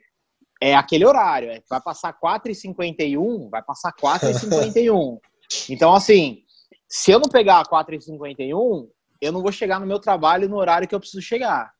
[0.60, 1.50] é aquele horário.
[1.50, 5.18] É, vai passar 4h51, vai passar 4h51.
[5.70, 6.42] então, assim,
[6.90, 8.88] se eu não pegar a 4h51,
[9.20, 11.70] eu não vou chegar no meu trabalho no horário que eu preciso chegar.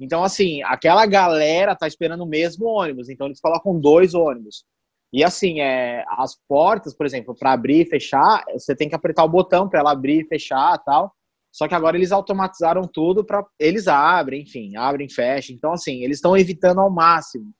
[0.00, 4.64] Então, assim, aquela galera tá esperando o mesmo ônibus, então eles colocam dois ônibus.
[5.12, 9.24] E assim, é, as portas, por exemplo, para abrir e fechar, você tem que apertar
[9.24, 11.12] o botão para ela abrir e fechar tal.
[11.52, 15.54] Só que agora eles automatizaram tudo para eles abrem, enfim, abrem, fecham.
[15.54, 17.52] Então, assim, eles estão evitando ao máximo.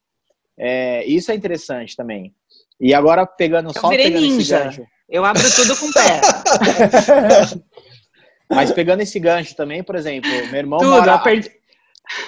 [0.58, 2.34] É, isso é interessante também.
[2.80, 4.56] E agora pegando eu só pegando ninja.
[4.56, 4.97] esse gancho.
[5.08, 6.20] Eu abro tudo com o pé.
[8.50, 11.18] Mas pegando esse gancho também, por exemplo, meu irmão tudo, mora...
[11.18, 11.50] Perdi...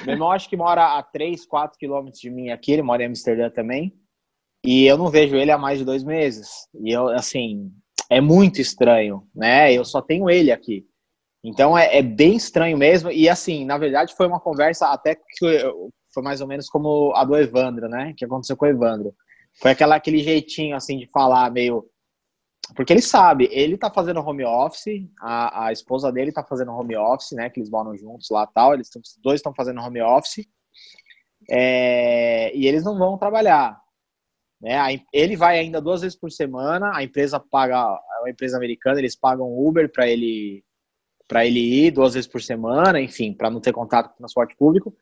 [0.04, 3.06] Meu irmão acho que mora a 3, 4 quilômetros de mim aqui, ele mora em
[3.06, 3.94] Amsterdã também.
[4.64, 6.50] E eu não vejo ele há mais de dois meses.
[6.82, 7.70] E eu, assim,
[8.10, 9.72] é muito estranho, né?
[9.72, 10.84] Eu só tenho ele aqui.
[11.42, 13.10] Então é, é bem estranho mesmo.
[13.10, 15.22] E assim, na verdade, foi uma conversa até que
[16.12, 18.12] foi mais ou menos como a do Evandro, né?
[18.16, 19.14] Que aconteceu com o Evandro.
[19.60, 21.86] Foi aquela, aquele jeitinho assim de falar meio
[22.74, 26.96] porque ele sabe, ele tá fazendo home office, a, a esposa dele tá fazendo home
[26.96, 27.50] office, né?
[27.50, 30.46] Que eles moram juntos lá tal, eles tão, dois estão fazendo home office.
[31.50, 33.80] É, e eles não vão trabalhar.
[34.60, 34.76] Né?
[35.12, 39.16] Ele vai ainda duas vezes por semana, a empresa paga, é uma empresa americana, eles
[39.16, 40.64] pagam Uber para ele
[41.26, 44.56] para ele ir duas vezes por semana, enfim, para não ter contato com o transporte
[44.56, 44.92] público.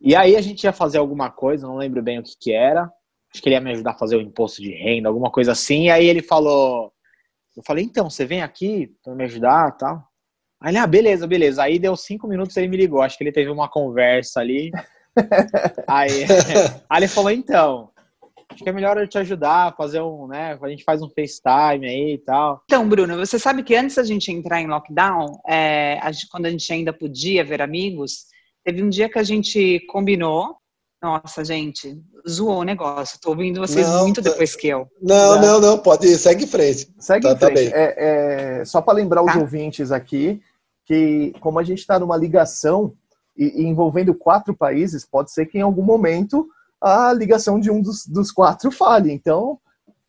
[0.00, 2.88] E aí a gente ia fazer alguma coisa, não lembro bem o que que era
[3.32, 5.84] acho que ele ia me ajudar a fazer o imposto de renda, alguma coisa assim.
[5.84, 6.92] E aí ele falou,
[7.56, 10.02] eu falei, então, você vem aqui para me ajudar tal?
[10.60, 11.62] Aí ele, ah, beleza, beleza.
[11.62, 14.70] Aí deu cinco minutos ele me ligou, acho que ele teve uma conversa ali.
[15.86, 16.24] aí,
[16.88, 17.90] aí ele falou, então,
[18.50, 20.58] acho que é melhor eu te ajudar, fazer um, né?
[20.60, 22.62] A gente faz um FaceTime aí e tal.
[22.64, 26.46] Então, Bruno, você sabe que antes da gente entrar em lockdown, é, a gente, quando
[26.46, 28.26] a gente ainda podia ver amigos,
[28.64, 30.56] teve um dia que a gente combinou
[31.00, 33.20] nossa, gente, zoou o negócio.
[33.20, 34.30] Tô ouvindo vocês não, muito tá...
[34.30, 34.88] depois que eu.
[35.00, 36.92] Não, não, não, não, pode ir, segue em frente.
[36.98, 37.70] Segue tá, em tá frente.
[37.70, 37.94] Tá é,
[38.60, 39.38] é, só para lembrar os tá.
[39.38, 40.40] ouvintes aqui
[40.84, 42.94] que, como a gente está numa ligação
[43.36, 46.48] e, e, envolvendo quatro países, pode ser que em algum momento
[46.80, 49.12] a ligação de um dos, dos quatro fale.
[49.12, 49.58] Então,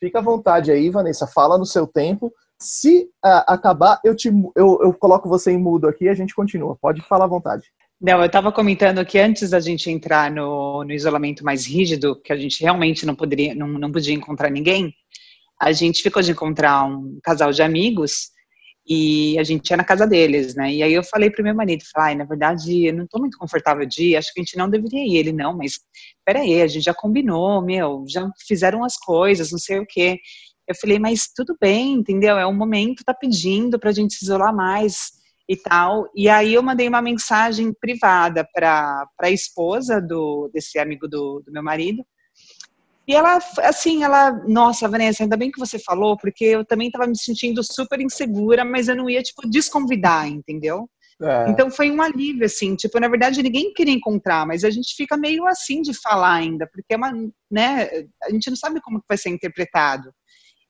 [0.00, 2.32] fica à vontade aí, Vanessa, fala no seu tempo.
[2.58, 6.34] Se uh, acabar, eu, te, eu, eu coloco você em mudo aqui e a gente
[6.34, 6.76] continua.
[6.80, 7.70] Pode falar à vontade.
[8.00, 12.32] Não, eu estava comentando que antes da gente entrar no, no, isolamento mais rígido, que
[12.32, 14.94] a gente realmente não poderia, não, não podia encontrar ninguém,
[15.60, 18.30] a gente ficou de encontrar um casal de amigos
[18.88, 20.72] e a gente ia na casa deles, né?
[20.72, 23.84] E aí eu falei pro meu marido, falei, na verdade, eu não tô muito confortável
[23.84, 25.16] de ir, acho que a gente não deveria ir.
[25.18, 25.80] Ele, não, mas
[26.24, 30.18] peraí, a gente já combinou, meu, já fizeram as coisas, não sei o quê.
[30.66, 32.38] Eu falei, mas tudo bem, entendeu?
[32.38, 35.19] É um momento, tá pedindo pra gente se isolar mais
[35.50, 36.08] e tal.
[36.14, 41.50] E aí eu mandei uma mensagem privada para a esposa do, desse amigo do, do
[41.50, 42.06] meu marido.
[43.08, 47.08] E ela, assim, ela, nossa, Vanessa, ainda bem que você falou, porque eu também estava
[47.08, 50.88] me sentindo super insegura, mas eu não ia, tipo, desconvidar, entendeu?
[51.20, 51.50] É.
[51.50, 55.16] Então foi um alívio, assim, tipo, na verdade ninguém queria encontrar, mas a gente fica
[55.16, 57.12] meio assim de falar ainda, porque é uma,
[57.50, 57.90] né,
[58.22, 60.10] a gente não sabe como vai ser interpretado.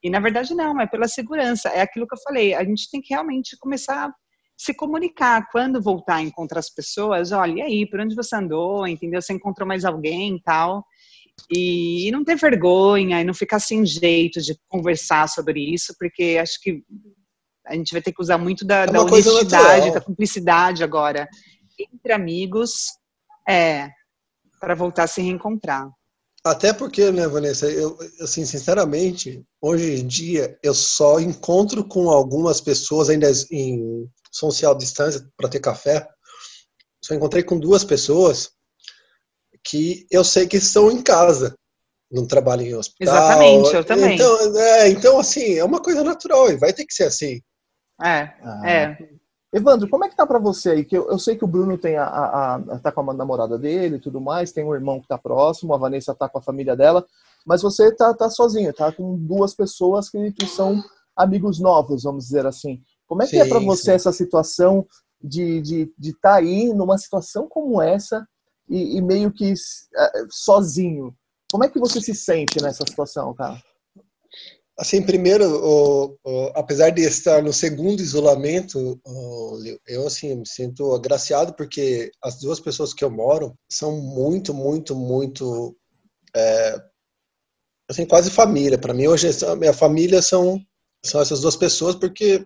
[0.02, 3.00] E na verdade não, é pela segurança, é aquilo que eu falei, a gente tem
[3.00, 4.10] que realmente começar
[4.60, 8.86] se comunicar quando voltar a encontrar as pessoas, olha, e aí, por onde você andou,
[8.86, 9.22] entendeu?
[9.22, 10.84] Você encontrou mais alguém e tal.
[11.50, 16.38] E, e não ter vergonha e não ficar sem jeito de conversar sobre isso, porque
[16.38, 16.82] acho que
[17.66, 21.26] a gente vai ter que usar muito da, é da honestidade, da cumplicidade agora
[21.78, 22.84] entre amigos.
[23.48, 23.88] É.
[24.60, 25.90] para voltar a se reencontrar.
[26.44, 32.60] Até porque, né, Vanessa, eu, assim, sinceramente, hoje em dia, eu só encontro com algumas
[32.60, 36.08] pessoas ainda em social distância para ter café.
[37.02, 38.50] Só encontrei com duas pessoas
[39.64, 41.54] que eu sei que estão em casa,
[42.10, 43.14] não trabalham em hospital.
[43.14, 44.14] Exatamente, eu também.
[44.14, 47.40] Então, é, então assim, é uma coisa natural e vai ter que ser assim.
[48.02, 48.62] É, ah.
[48.64, 49.20] é.
[49.52, 50.84] Evandro, como é que tá para você aí?
[50.84, 53.58] Que eu, eu, sei que o Bruno tem a, a, a, tá com a namorada
[53.58, 56.42] dele e tudo mais, tem um irmão que tá próximo, a Vanessa tá com a
[56.42, 57.04] família dela,
[57.44, 60.80] mas você tá, tá sozinho, tá com duas pessoas que, que são
[61.16, 62.80] amigos novos, vamos dizer assim.
[63.10, 63.90] Como é que é sim, é para você sim.
[63.90, 64.86] essa situação
[65.20, 68.24] de estar de, de tá aí numa situação como essa
[68.68, 71.12] e, e meio que uh, sozinho?
[71.50, 73.60] Como é que você se sente nessa situação, cara?
[74.78, 79.58] Assim, primeiro, o, o, apesar de estar no segundo isolamento, o,
[79.88, 84.94] eu assim me sinto agraciado porque as duas pessoas que eu moro são muito, muito,
[84.94, 85.76] muito,
[86.32, 86.80] é,
[87.90, 88.78] assim, quase família.
[88.78, 90.64] Para mim hoje a minha família são
[91.04, 92.44] são essas duas pessoas porque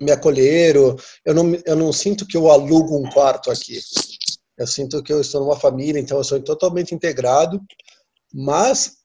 [0.00, 0.96] me acolheram.
[1.24, 3.80] Eu não, eu não sinto que eu alugo um quarto aqui.
[4.56, 7.60] Eu sinto que eu estou numa família, então eu sou totalmente integrado.
[8.32, 9.04] Mas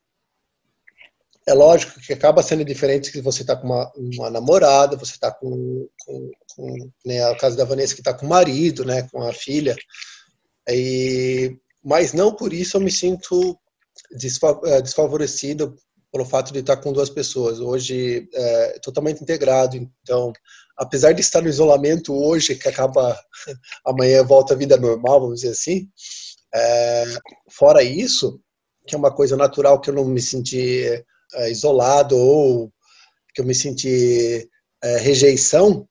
[1.50, 5.32] é lógico que acaba sendo diferente que você está com uma, uma, namorada, você está
[5.32, 9.24] com, com, com né, o caso da Vanessa que está com o marido, né, com
[9.24, 9.76] a filha,
[10.70, 13.58] e, mas não por isso eu me sinto
[14.66, 15.76] é, desfavorecido
[16.12, 17.60] pelo fato de estar com duas pessoas.
[17.60, 20.32] Hoje é totalmente integrado, então,
[20.80, 23.20] apesar de estar no isolamento hoje, que acaba
[23.86, 25.90] amanhã volta à vida normal, vamos dizer assim,
[26.56, 27.06] é,
[27.52, 28.40] fora isso,
[28.88, 30.86] que é uma coisa natural que eu não me senti
[31.34, 32.72] é, isolado ou
[33.36, 34.50] que eu me senti
[34.82, 35.86] é, rejeição,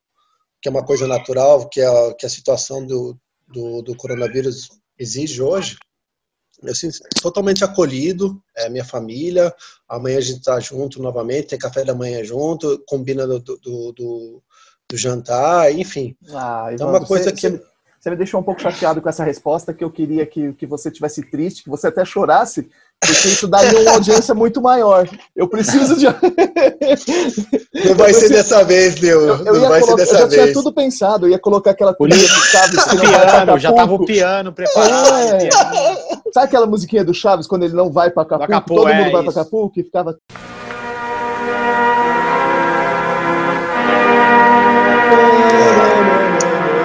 [0.62, 3.16] que é uma coisa natural, que, é, que a situação do,
[3.46, 5.76] do, do coronavírus exige hoje,
[6.62, 9.54] eu sinto totalmente acolhido, é minha família.
[9.88, 14.42] Amanhã a gente está junto novamente, tem café da manhã junto, combina do, do, do,
[14.90, 16.16] do jantar, enfim.
[16.32, 17.48] Ah, então, é uma coisa você, que.
[17.48, 17.62] Você,
[18.00, 20.90] você me deixou um pouco chateado com essa resposta, que eu queria que, que você
[20.90, 22.70] tivesse triste, que você até chorasse,
[23.00, 25.08] porque isso daria uma audiência muito maior.
[25.34, 26.06] Eu preciso de.
[26.06, 29.20] Não vai ser dessa vez, Deu.
[29.20, 30.42] Eu, eu não vai colocar, ser dessa eu já vez.
[30.42, 32.84] tinha tudo pensado, eu ia colocar aquela trilha do Chaves.
[32.84, 35.08] Que piano, já tava o piano preparado.
[35.14, 35.50] É.
[36.32, 38.52] Sabe aquela musiquinha do Chaves quando ele não vai para Acapulco?
[38.52, 40.18] Acapulco todo é, mundo vai para Acapulco e ficava.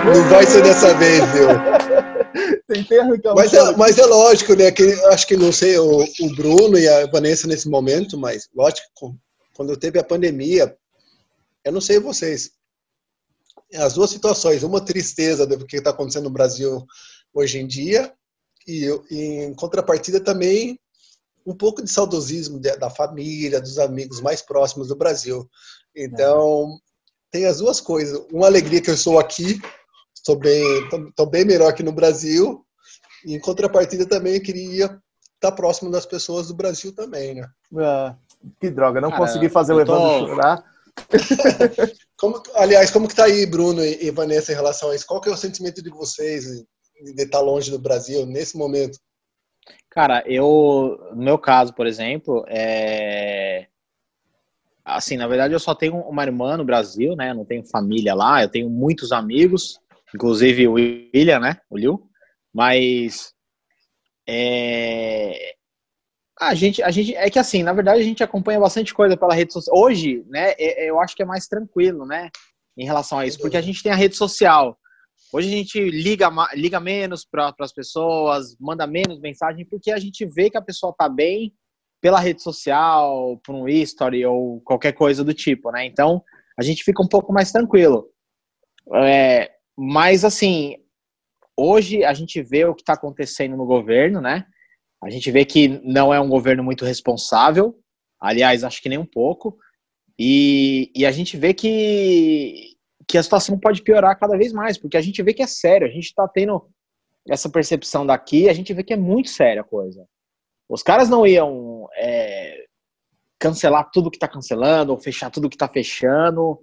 [0.05, 1.47] Não vai ser dessa vez, viu?
[2.67, 4.71] Tentei arrancar mas, é, mas é lógico, né?
[4.71, 9.15] Que, acho que não sei o, o Bruno e a Vanessa nesse momento, mas lógico,
[9.55, 10.75] quando teve a pandemia,
[11.63, 12.51] eu não sei vocês.
[13.75, 16.85] As duas situações, uma tristeza do que está acontecendo no Brasil
[17.33, 18.11] hoje em dia,
[18.67, 20.79] e, e, em contrapartida também
[21.45, 25.49] um pouco de saudosismo da família, dos amigos mais próximos do Brasil.
[25.95, 26.79] Então,
[27.29, 28.25] tem as duas coisas.
[28.31, 29.61] Uma alegria que eu estou aqui,
[30.23, 30.63] estou bem,
[31.09, 32.65] estou bem melhor aqui no Brasil,
[33.25, 34.97] e em contrapartida também eu queria
[35.35, 37.47] estar próximo das pessoas do Brasil também, né?
[37.77, 38.15] Ah,
[38.59, 40.27] que droga, não consegui fazer o Evandro tô...
[40.27, 40.63] chorar.
[42.17, 45.05] como, aliás, como que tá aí, Bruno e Vanessa, em relação a isso?
[45.05, 48.97] Qual que é o sentimento de vocês de estar longe do Brasil nesse momento?
[49.89, 53.67] Cara, eu, no meu caso, por exemplo, é...
[54.83, 57.31] assim, na verdade eu só tenho uma irmã no Brasil, né?
[57.31, 59.79] Eu não tenho família lá, eu tenho muitos amigos,
[60.13, 61.57] inclusive o William, né?
[61.69, 62.09] O Liu.
[62.53, 63.33] Mas
[64.27, 65.55] é...
[66.39, 69.33] a gente, a gente é que assim, na verdade a gente acompanha bastante coisa pela
[69.33, 69.75] rede social.
[69.77, 70.53] Hoje, né?
[70.57, 72.29] É, eu acho que é mais tranquilo, né?
[72.77, 74.77] Em relação a isso, porque a gente tem a rede social.
[75.31, 80.25] Hoje a gente liga, liga menos para as pessoas, manda menos mensagem, porque a gente
[80.25, 81.53] vê que a pessoa está bem
[81.99, 85.85] pela rede social, por um history ou qualquer coisa do tipo, né?
[85.85, 86.21] Então
[86.59, 88.09] a gente fica um pouco mais tranquilo.
[88.95, 90.77] É, mas assim,
[91.57, 94.45] hoje a gente vê o que está acontecendo no governo, né?
[95.03, 97.77] A gente vê que não é um governo muito responsável,
[98.19, 99.57] aliás, acho que nem um pouco.
[100.17, 102.75] E, e a gente vê que,
[103.07, 105.87] que a situação pode piorar cada vez mais, porque a gente vê que é sério,
[105.87, 106.69] a gente está tendo
[107.27, 110.05] essa percepção daqui, a gente vê que é muito séria a coisa.
[110.69, 112.65] Os caras não iam é,
[113.39, 116.59] cancelar tudo que está cancelando, ou fechar tudo que está fechando,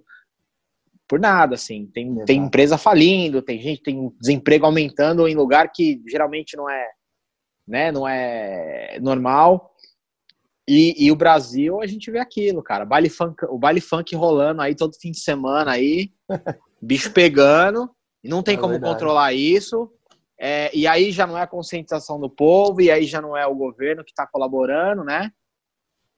[1.11, 1.87] por nada, assim.
[1.87, 6.87] Tem, tem empresa falindo, tem gente, tem desemprego aumentando em lugar que geralmente não é,
[7.67, 9.75] né, não é normal.
[10.65, 12.85] E, e, o Brasil, a gente vê aquilo, cara.
[12.85, 16.13] Baile funk, o baile funk rolando aí todo fim de semana aí,
[16.81, 17.89] bicho pegando,
[18.23, 18.93] não tem é como verdade.
[18.93, 19.91] controlar isso.
[20.39, 23.45] É, e aí já não é a conscientização do povo, e aí já não é
[23.45, 25.29] o governo que está colaborando, né?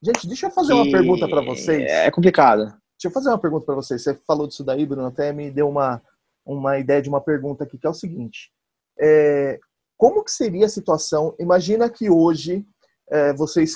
[0.04, 1.82] Gente, deixa eu fazer uma pergunta para vocês.
[1.90, 2.83] É complicado.
[2.98, 4.02] Deixa eu fazer uma pergunta para vocês.
[4.02, 6.02] Você falou disso daí, Bruno, até me deu uma,
[6.46, 8.52] uma ideia de uma pergunta aqui, que é o seguinte.
[9.00, 9.60] É,
[9.98, 11.36] como que seria a situação?
[11.40, 12.66] Imagina que hoje
[13.10, 13.76] é, vocês,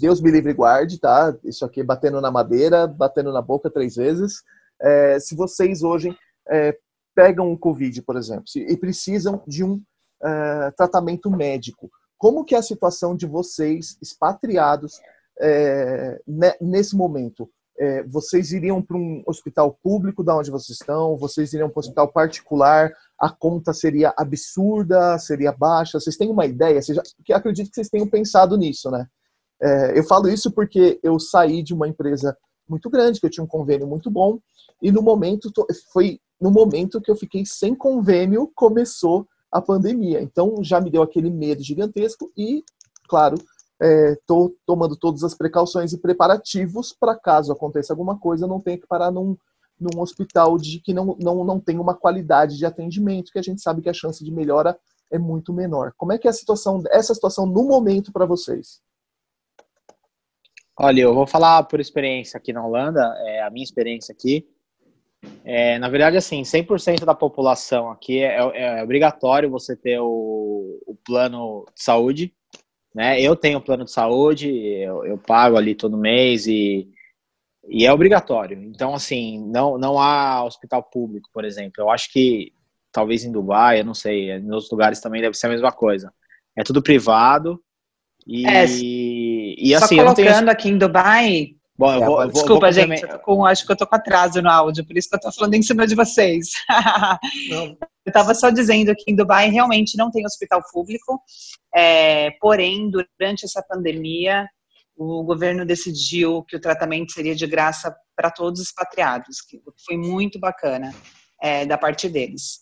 [0.00, 1.36] Deus me livre e guarde, tá?
[1.44, 4.42] Isso aqui batendo na madeira, batendo na boca três vezes.
[4.80, 6.16] É, se vocês hoje
[6.48, 6.76] é,
[7.14, 9.82] pegam um Covid, por exemplo, e precisam de um
[10.22, 15.00] é, tratamento médico, como que é a situação de vocês, expatriados,
[15.40, 16.20] é,
[16.60, 17.50] nesse momento?
[17.80, 21.16] É, vocês iriam para um hospital público da onde vocês estão?
[21.16, 22.92] Vocês iriam para um hospital particular?
[23.18, 25.18] A conta seria absurda?
[25.18, 25.98] Seria baixa?
[25.98, 26.82] Vocês têm uma ideia?
[26.82, 29.06] Vocês já, que acredito que vocês tenham pensado nisso, né?
[29.62, 32.36] É, eu falo isso porque eu saí de uma empresa
[32.68, 34.38] muito grande, que eu tinha um convênio muito bom,
[34.82, 35.50] e no momento
[35.90, 40.20] foi no momento que eu fiquei sem convênio começou a pandemia.
[40.20, 42.62] Então já me deu aquele medo gigantesco e,
[43.08, 43.36] claro,
[43.80, 48.78] estou é, tomando todas as precauções e preparativos para caso aconteça alguma coisa, não tenha
[48.78, 49.36] que parar num,
[49.78, 53.62] num hospital de que não, não, não tem uma qualidade de atendimento, que a gente
[53.62, 54.78] sabe que a chance de melhora
[55.10, 55.92] é muito menor.
[55.96, 58.80] Como é que é a situação, essa situação no momento para vocês?
[60.78, 64.46] Olha, eu vou falar por experiência aqui na Holanda, é a minha experiência aqui.
[65.44, 70.96] É, na verdade, assim, 100% da população aqui é, é, obrigatório você ter o, o
[71.04, 72.34] plano de saúde,
[72.94, 73.20] né?
[73.20, 76.88] Eu tenho plano de saúde, eu, eu pago ali todo mês e,
[77.68, 78.62] e é obrigatório.
[78.62, 81.74] Então, assim, não, não há hospital público, por exemplo.
[81.78, 82.52] Eu acho que
[82.92, 86.12] talvez em Dubai, eu não sei, em outros lugares também deve ser a mesma coisa.
[86.56, 87.62] É tudo privado.
[88.26, 90.50] E, é, e assim, só colocando tenho...
[90.50, 93.76] aqui em Dubai, Bom, eu é, vou, Desculpa, vou gente, eu com, acho que eu
[93.76, 96.48] tô com atraso no áudio, por isso que eu tô falando em cima de vocês.
[97.48, 97.74] eu
[98.06, 101.18] estava só dizendo que em Dubai realmente não tem hospital público,
[101.74, 104.46] é, porém, durante essa pandemia,
[104.94, 109.96] o governo decidiu que o tratamento seria de graça para todos os expatriados, que foi
[109.96, 110.94] muito bacana
[111.40, 112.60] é, da parte deles.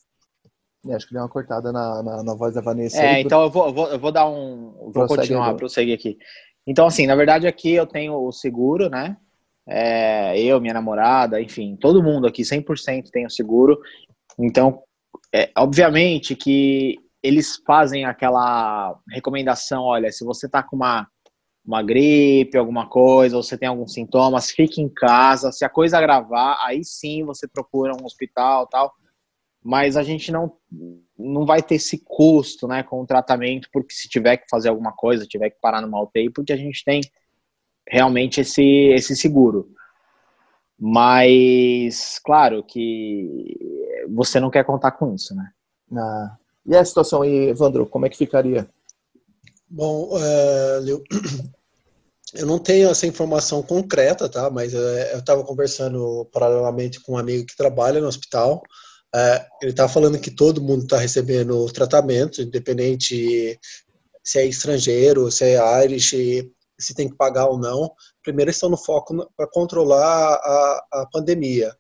[0.87, 3.03] É, acho que deu uma cortada na, na, na voz da Vanessa.
[3.03, 4.93] É, aí, então eu vou, eu vou, eu vou dar um.
[4.95, 6.17] Vou continuar, prosseguir aqui.
[6.69, 9.17] Então, assim, na verdade aqui eu tenho o seguro, né?
[9.67, 13.81] É, eu, minha namorada, enfim, todo mundo aqui 100% tem o seguro.
[14.39, 14.83] Então,
[15.35, 21.09] é, obviamente que eles fazem aquela recomendação, olha, se você tá com uma,
[21.65, 25.51] uma gripe, alguma coisa, ou você tem alguns sintomas, fique em casa.
[25.51, 28.93] Se a coisa agravar, aí sim você procura um hospital tal
[29.63, 30.53] mas a gente não,
[31.19, 34.93] não vai ter esse custo né, com o tratamento, porque se tiver que fazer alguma
[34.93, 37.01] coisa, tiver que parar numa UTI, porque a gente tem
[37.89, 39.71] realmente esse, esse seguro.
[40.79, 43.57] Mas, claro que
[44.09, 45.51] você não quer contar com isso, né?
[45.97, 46.37] Ah.
[46.65, 48.69] E a situação aí, Evandro, como é que ficaria?
[49.69, 50.81] Bom, é,
[52.35, 54.51] eu não tenho essa informação concreta, tá?
[54.51, 58.63] Mas é, eu estava conversando paralelamente com um amigo que trabalha no hospital,
[59.63, 63.59] ele está falando que todo mundo está recebendo tratamento, independente
[64.23, 66.15] se é estrangeiro, se é Irish,
[66.79, 67.91] se tem que pagar ou não.
[68.23, 71.75] Primeiro, estão no foco para controlar a, a pandemia.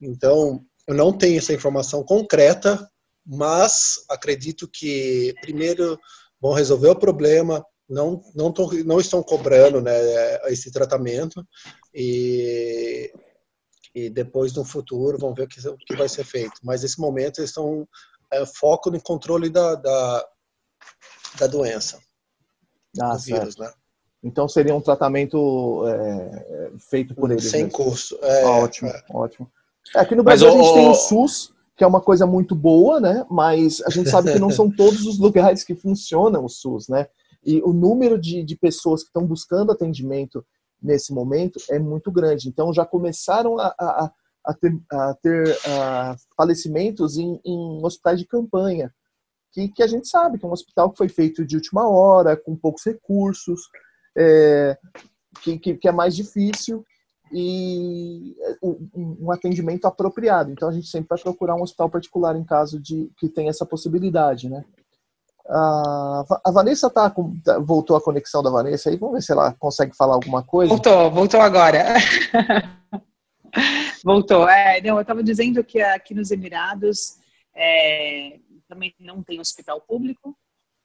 [0.00, 2.88] Então, eu não tenho essa informação concreta,
[3.26, 5.98] mas acredito que, primeiro,
[6.40, 8.52] vão resolver o problema, não, não,
[8.84, 9.92] não estão cobrando né,
[10.48, 11.44] esse tratamento,
[11.94, 13.10] e
[13.96, 16.60] e depois no futuro vão ver o que, o que vai ser feito.
[16.62, 17.88] Mas nesse momento eles estão
[18.30, 20.28] é, foco no controle da, da,
[21.38, 21.98] da doença,
[23.00, 23.72] ah, do vírus, né?
[24.22, 27.48] Então seria um tratamento é, feito por eles.
[27.48, 27.78] Sem mesmo.
[27.78, 28.18] custo.
[28.20, 29.02] É, ótimo, é.
[29.10, 29.50] ótimo.
[29.94, 32.54] É, aqui no Brasil Mas, a gente tem o SUS, que é uma coisa muito
[32.54, 33.24] boa, né?
[33.30, 37.06] Mas a gente sabe que não são todos os lugares que funcionam o SUS, né?
[37.42, 40.44] E o número de, de pessoas que estão buscando atendimento
[40.82, 42.48] nesse momento é muito grande.
[42.48, 44.10] Então já começaram a, a,
[44.44, 45.58] a ter, a ter
[46.36, 48.92] falecimentos em, em, hospitais de campanha,
[49.52, 52.36] que, que, a gente sabe que é um hospital que foi feito de última hora,
[52.36, 53.62] com poucos recursos,
[54.16, 54.78] é,
[55.42, 56.84] que, que, que, é mais difícil
[57.32, 60.50] e um, um, atendimento apropriado.
[60.50, 63.66] Então a gente sempre vai procurar um hospital particular em caso de que tenha essa
[63.66, 64.64] possibilidade, né?
[65.48, 69.54] A Vanessa tá, com, tá, voltou a conexão da Vanessa aí, vamos ver se ela
[69.58, 70.68] consegue falar alguma coisa.
[70.68, 71.94] Voltou, voltou agora.
[74.04, 74.48] voltou.
[74.48, 77.16] É, não, eu estava dizendo que aqui nos Emirados
[77.54, 78.38] é,
[78.68, 80.36] também não tem hospital público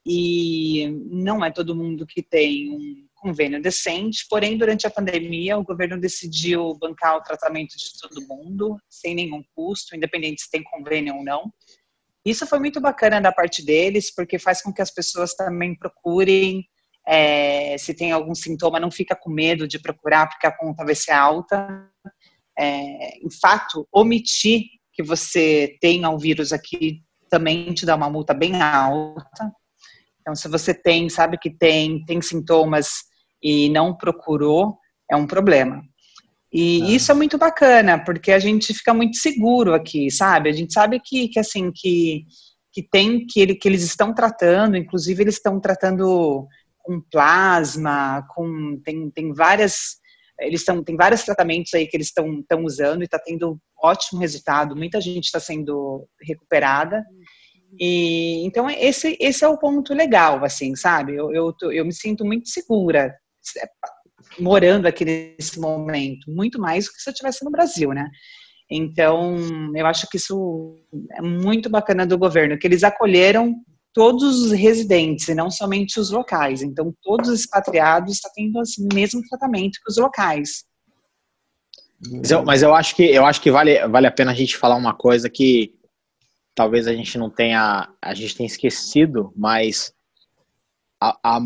[0.05, 5.63] e não é todo mundo que tem um convênio decente, porém, durante a pandemia, o
[5.63, 11.15] governo decidiu bancar o tratamento de todo mundo, sem nenhum custo, independente se tem convênio
[11.15, 11.53] ou não.
[12.25, 16.63] Isso foi muito bacana da parte deles, porque faz com que as pessoas também procurem.
[17.07, 20.93] É, se tem algum sintoma, não fica com medo de procurar, porque a conta vai
[20.93, 21.89] ser alta.
[22.57, 24.63] É, em fato, omitir
[24.93, 29.51] que você tenha o vírus aqui também te dá uma multa bem alta.
[30.19, 32.89] Então, se você tem, sabe que tem, tem sintomas
[33.41, 34.77] e não procurou,
[35.09, 35.81] é um problema.
[36.53, 36.85] E ah.
[36.89, 40.49] isso é muito bacana, porque a gente fica muito seguro aqui, sabe?
[40.49, 42.25] A gente sabe que, que assim, que,
[42.73, 46.47] que tem, que, ele, que eles estão tratando, inclusive eles estão tratando
[46.79, 49.97] com plasma, com, tem, tem várias,
[50.39, 54.75] eles estão, tem vários tratamentos aí que eles estão, usando e está tendo ótimo resultado,
[54.75, 57.05] muita gente está sendo recuperada,
[57.79, 61.15] e, então, esse, esse é o ponto legal, assim, sabe?
[61.15, 63.15] Eu, eu, eu me sinto muito segura
[64.39, 68.09] morando aqui nesse momento, muito mais do que se eu estivesse no Brasil, né?
[68.69, 69.35] Então,
[69.75, 70.77] eu acho que isso
[71.13, 73.55] é muito bacana do governo, que eles acolheram
[73.93, 76.61] todos os residentes e não somente os locais.
[76.61, 80.63] Então, todos os expatriados estão tendo o assim, mesmo tratamento que os locais.
[82.09, 84.57] Mas eu, mas eu, acho que eu acho que vale, vale a pena a gente
[84.57, 85.75] falar uma coisa que
[86.55, 89.93] talvez a gente não tenha a gente tenha esquecido, mas
[90.99, 91.39] a, a,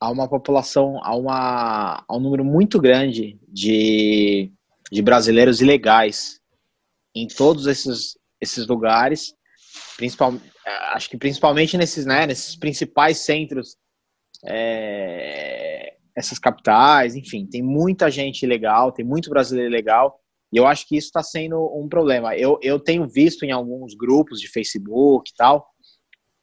[0.00, 4.52] a uma população, a, uma, a um número muito grande de,
[4.90, 6.40] de brasileiros ilegais
[7.14, 9.34] em todos esses, esses lugares,
[9.96, 10.34] principal,
[10.92, 13.76] acho que principalmente nesses, né, nesses principais centros,
[14.46, 20.20] é, essas capitais, enfim, tem muita gente ilegal, tem muito brasileiro ilegal,
[20.52, 22.36] e eu acho que isso está sendo um problema.
[22.36, 25.68] Eu, eu tenho visto em alguns grupos de Facebook e tal,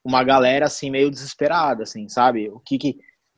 [0.04, 2.50] uma galera assim meio desesperada, assim, sabe?
[2.50, 2.98] O que que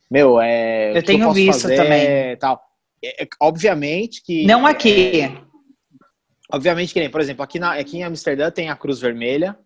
[0.09, 0.97] meu, é.
[0.97, 2.37] Eu tenho eu visto fazer, também.
[2.37, 2.61] Tal.
[3.03, 4.45] É, é, obviamente que.
[4.45, 5.21] Não aqui.
[5.21, 5.41] É,
[6.51, 9.57] obviamente que nem, por exemplo, aqui, na, aqui em Amsterdã tem a Cruz Vermelha,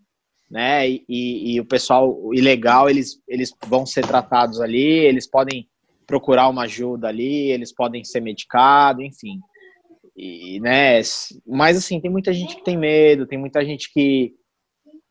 [0.49, 0.89] né?
[0.89, 5.67] E, e, e, o pessoal ilegal, eles, eles vão ser tratados ali, eles podem
[6.07, 9.39] procurar uma ajuda ali, eles podem ser medicados, enfim.
[10.15, 10.99] E, né?
[11.47, 14.33] Mas assim, tem muita gente que tem medo, tem muita gente que,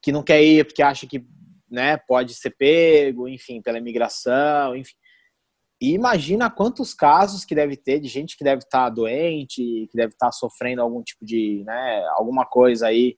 [0.02, 1.24] que não quer ir porque acha que
[1.70, 4.94] né, pode ser pego, enfim, pela imigração, enfim.
[5.80, 9.96] E imagina quantos casos que deve ter de gente que deve estar tá doente, que
[9.96, 13.16] deve estar tá sofrendo algum tipo de, né, alguma coisa aí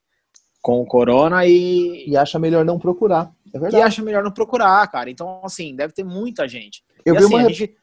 [0.60, 2.08] com o corona e...
[2.08, 3.76] E acha melhor não procurar, é verdade.
[3.76, 5.10] E acha melhor não procurar, cara.
[5.10, 6.84] Então, assim, deve ter muita gente.
[7.04, 7.46] Eu e, vi assim, uma...
[7.46, 7.76] a gente...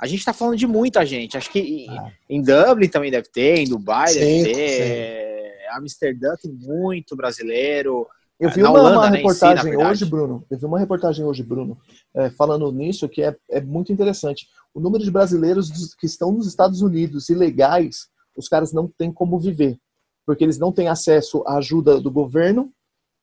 [0.00, 1.36] A gente tá falando de muita gente.
[1.36, 2.12] Acho que ah.
[2.30, 5.58] em Dublin também deve ter, em Dubai sim, deve ter.
[5.68, 5.76] Sim.
[5.76, 8.06] Amsterdã tem muito brasileiro.
[8.38, 10.44] Eu vi uma, Holanda, uma né, reportagem si, hoje, Bruno.
[10.50, 11.78] Eu vi uma reportagem hoje, Bruno,
[12.14, 14.48] é, falando nisso, que é, é muito interessante.
[14.74, 19.38] O número de brasileiros que estão nos Estados Unidos ilegais, os caras não têm como
[19.38, 19.78] viver,
[20.26, 22.72] porque eles não têm acesso à ajuda do governo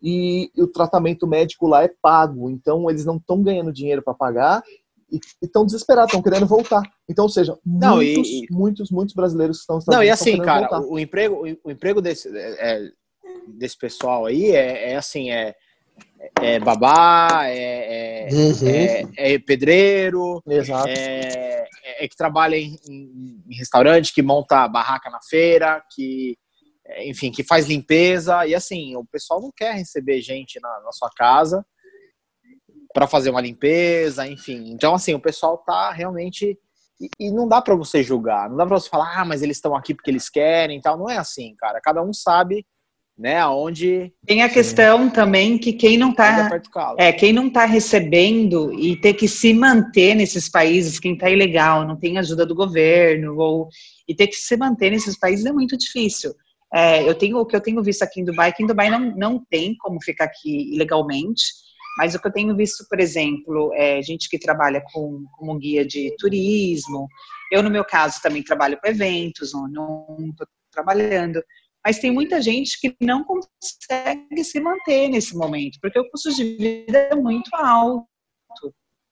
[0.01, 2.49] e, o tratamento médico lá é pago.
[2.49, 4.63] Então, eles não estão ganhando dinheiro para pagar
[5.11, 6.81] e estão desesperados, estão querendo voltar.
[7.09, 10.81] Então, ou seja, não, muitos, e, muitos, muitos brasileiros estão Não, e assim, cara, voltar.
[10.81, 12.91] o emprego, o emprego desse, é, é
[13.47, 15.55] desse pessoal aí é, é assim, é,
[16.41, 18.67] é babá, é, é, uhum.
[18.67, 20.41] é, é pedreiro,
[20.87, 21.65] é,
[22.03, 26.37] é, que trabalha em, em, restaurante, que monta barraca na feira, que
[27.05, 31.09] enfim, que faz limpeza e assim, o pessoal não quer receber gente na, na sua
[31.15, 31.65] casa
[32.93, 34.71] para fazer uma limpeza, enfim.
[34.71, 36.57] Então assim, o pessoal tá realmente
[37.01, 39.57] e, e não dá para você julgar, não dá para você falar, ah, mas eles
[39.57, 40.97] estão aqui porque eles querem, tal.
[40.97, 41.81] Não é assim, cara.
[41.81, 42.65] Cada um sabe
[43.21, 43.37] né?
[43.37, 46.49] Aonde tem a questão também que quem não está
[46.97, 51.87] é quem não está recebendo e ter que se manter nesses países, quem está ilegal,
[51.87, 53.69] não tem ajuda do governo ou
[54.07, 56.33] e ter que se manter nesses países é muito difícil.
[56.73, 59.15] É, eu tenho o que eu tenho visto aqui em Dubai, que em Dubai não,
[59.15, 61.43] não tem como ficar aqui ilegalmente,
[61.99, 65.85] mas o que eu tenho visto, por exemplo, é gente que trabalha com, como guia
[65.85, 67.07] de turismo.
[67.51, 71.43] Eu, no meu caso, também trabalho com eventos, não estou trabalhando.
[71.85, 76.55] Mas tem muita gente que não consegue se manter nesse momento, porque o custo de
[76.55, 78.05] vida é muito alto.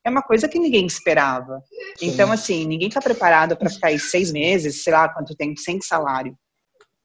[0.05, 1.61] É uma coisa que ninguém esperava.
[2.01, 5.81] Então, assim, ninguém está preparado para ficar aí seis meses, sei lá quanto tempo, sem
[5.81, 6.35] salário.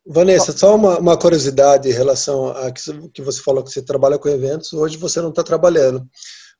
[0.06, 4.18] Vanessa, só uma, uma curiosidade em relação a que, que você falou que você trabalha
[4.18, 6.06] com eventos, hoje você não está trabalhando.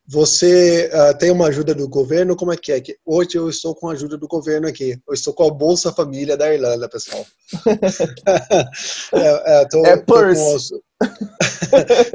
[0.07, 2.36] Você uh, tem uma ajuda do governo?
[2.36, 2.82] Como é que é?
[3.07, 5.00] Hoje eu estou com a ajuda do governo aqui.
[5.09, 7.24] Eu estou com a Bolsa Família da Irlanda, pessoal.
[9.14, 10.05] é, é, tô, é tô,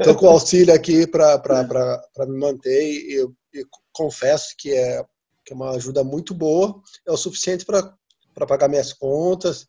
[0.04, 1.42] com, com auxílio aqui para
[2.28, 5.02] me manter e, e, confesso que é,
[5.44, 6.80] que é uma ajuda muito boa.
[7.04, 9.66] É o suficiente para pagar minhas contas,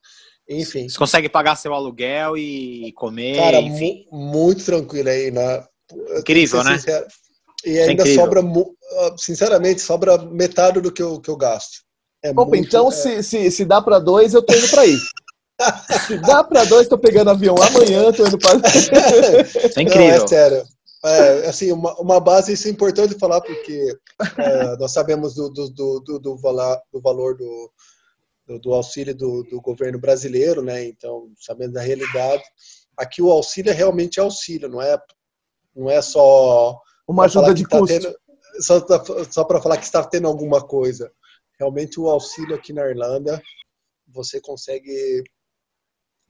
[0.47, 0.87] enfim.
[0.87, 3.37] Você consegue pagar seu aluguel e comer?
[3.37, 5.31] Cara, mu muito tranquilo aí.
[5.31, 5.67] Na,
[6.19, 6.77] Incrível, né?
[6.77, 7.07] Sincero.
[7.65, 11.83] E é ainda sobra, ah, sinceramente, sobra metade do que eu, que eu gasto.
[12.23, 12.91] É Opa, muito, então é...
[12.91, 14.97] se, se, se dá para dois, eu tô indo para aí.
[16.07, 18.57] se dá para dois, tô pegando avião amanhã, tô indo para.
[18.69, 18.91] Isso
[19.79, 20.17] é incrível.
[20.17, 20.63] Não, é sério.
[21.03, 23.97] É, assim, uma, uma base, isso é importante falar, porque
[24.37, 27.71] é, nós sabemos do, do, do, do, do valor do,
[28.45, 30.85] do, do auxílio do, do, governo brasileiro, né?
[30.85, 32.43] Então, sabendo da realidade,
[32.95, 34.95] aqui o auxílio é realmente auxílio, não é,
[35.75, 36.79] não é só
[37.11, 37.99] uma ajuda de tá custo.
[37.99, 38.15] Tendo,
[38.59, 38.79] só
[39.29, 41.11] só para falar que está tendo alguma coisa.
[41.59, 43.41] Realmente o auxílio aqui na Irlanda,
[44.07, 45.23] você consegue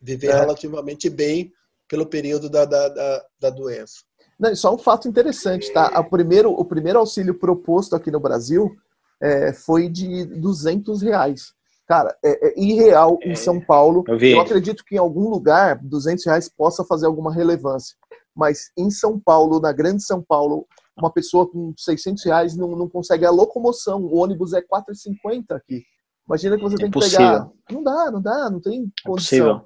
[0.01, 0.39] viver é.
[0.39, 1.51] relativamente bem
[1.87, 4.01] pelo período da, da, da, da doença.
[4.39, 5.99] Não, só um fato interessante, tá?
[5.99, 8.75] O primeiro, o primeiro auxílio proposto aqui no Brasil
[9.21, 11.53] é, foi de 200 reais.
[11.87, 14.03] Cara, é, é irreal em São Paulo.
[14.07, 17.95] Eu, eu, acredito que em algum lugar 200 reais possa fazer alguma relevância.
[18.35, 20.67] Mas em São Paulo, na grande São Paulo,
[20.97, 24.01] uma pessoa com 600 reais não, não consegue a locomoção.
[24.01, 25.83] O ônibus é 4,50 aqui.
[26.27, 27.49] Imagina que você tem que pegar.
[27.69, 29.65] Não dá, não dá, não tem é condição.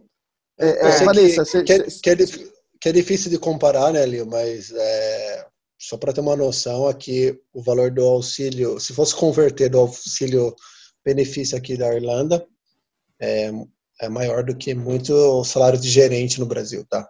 [0.58, 2.16] É, é, é Vanessa, que, você, que, é, que, é,
[2.82, 4.26] que, é, difícil de comparar, né, Lio?
[4.26, 5.48] Mas é,
[5.78, 10.56] só para ter uma noção, aqui o valor do auxílio, se fosse converter do auxílio
[11.04, 12.46] benefício aqui da Irlanda
[13.20, 13.52] é,
[14.02, 17.08] é maior do que muito salário de gerente no Brasil, tá?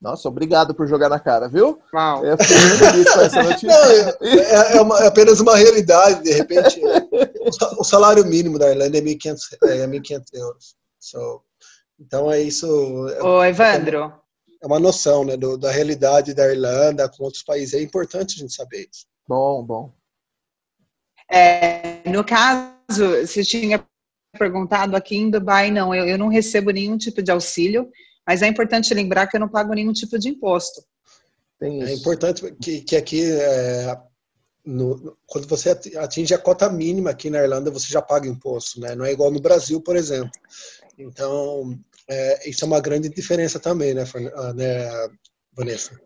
[0.00, 1.78] Nossa, obrigado por jogar na cara, viu?
[1.92, 2.24] Uau.
[2.26, 2.36] É.
[3.62, 6.80] Não, é, é, é, uma, é, apenas uma realidade, de repente.
[7.78, 10.76] o salário mínimo da Irlanda é 1.500 é 1.500 euros.
[10.98, 11.42] So,
[11.98, 12.66] então é isso.
[13.08, 14.12] É Ô, Evandro.
[14.62, 17.74] É uma noção né, do, da realidade da Irlanda com outros países.
[17.74, 19.06] É importante a gente saber isso.
[19.28, 19.92] Bom, bom.
[21.30, 23.84] É, no caso, você tinha
[24.38, 27.90] perguntado aqui em Dubai, não, eu, eu não recebo nenhum tipo de auxílio,
[28.26, 30.82] mas é importante lembrar que eu não pago nenhum tipo de imposto.
[31.60, 33.96] É importante que, que aqui, é,
[34.64, 38.94] no, quando você atinge a cota mínima aqui na Irlanda, você já paga imposto, né?
[38.94, 40.30] Não é igual no Brasil, por exemplo.
[40.98, 44.04] Então, é, isso é uma grande diferença também, né,
[44.34, 45.08] ah, né
[45.52, 45.98] Vanessa?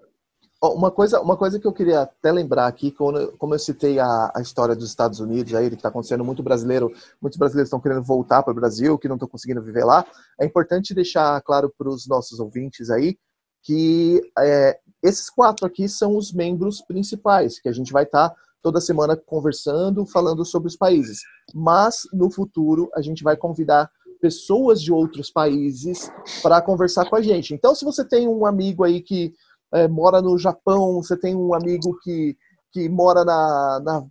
[0.61, 4.33] Uma coisa, uma coisa que eu queria até lembrar aqui, quando, como eu citei a,
[4.35, 6.93] a história dos Estados Unidos, aí que está acontecendo muito brasileiro,
[7.23, 10.05] muitos brasileiros estão querendo voltar para o Brasil, que não estão conseguindo viver lá.
[10.41, 13.17] É importante deixar claro para os nossos ouvintes aí
[13.63, 18.37] que é, esses quatro aqui são os membros principais, que a gente vai estar tá
[18.63, 21.21] toda semana conversando, falando sobre os países.
[21.55, 23.91] Mas no futuro a gente vai convidar
[24.21, 26.11] pessoas de outros países
[26.43, 27.55] para conversar com a gente.
[27.55, 29.33] Então, se você tem um amigo aí que
[29.73, 32.37] é, mora no Japão, você tem um amigo que,
[32.73, 34.07] que mora na, na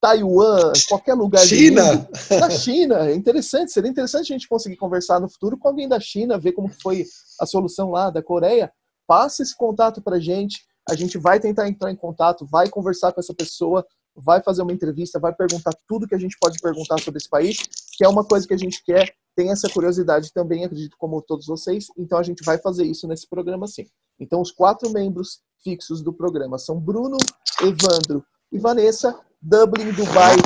[0.00, 2.08] Taiwan, qualquer lugar China.
[2.30, 3.08] na China.
[3.08, 6.52] É interessante, seria interessante a gente conseguir conversar no futuro com alguém da China, ver
[6.52, 7.04] como foi
[7.40, 8.70] a solução lá da Coreia.
[9.06, 13.12] Passe esse contato para a gente, a gente vai tentar entrar em contato, vai conversar
[13.12, 13.84] com essa pessoa,
[14.14, 17.58] vai fazer uma entrevista, vai perguntar tudo que a gente pode perguntar sobre esse país,
[17.96, 21.46] que é uma coisa que a gente quer, tem essa curiosidade também, acredito como todos
[21.46, 23.86] vocês, então a gente vai fazer isso nesse programa sim.
[24.18, 27.18] Então os quatro membros fixos do programa são Bruno,
[27.60, 30.36] Evandro e Vanessa, Dublin, Dubai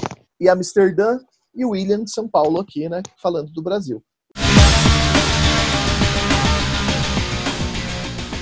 [0.40, 1.18] e Amsterdã,
[1.54, 4.02] e William de São Paulo aqui, né, falando do Brasil.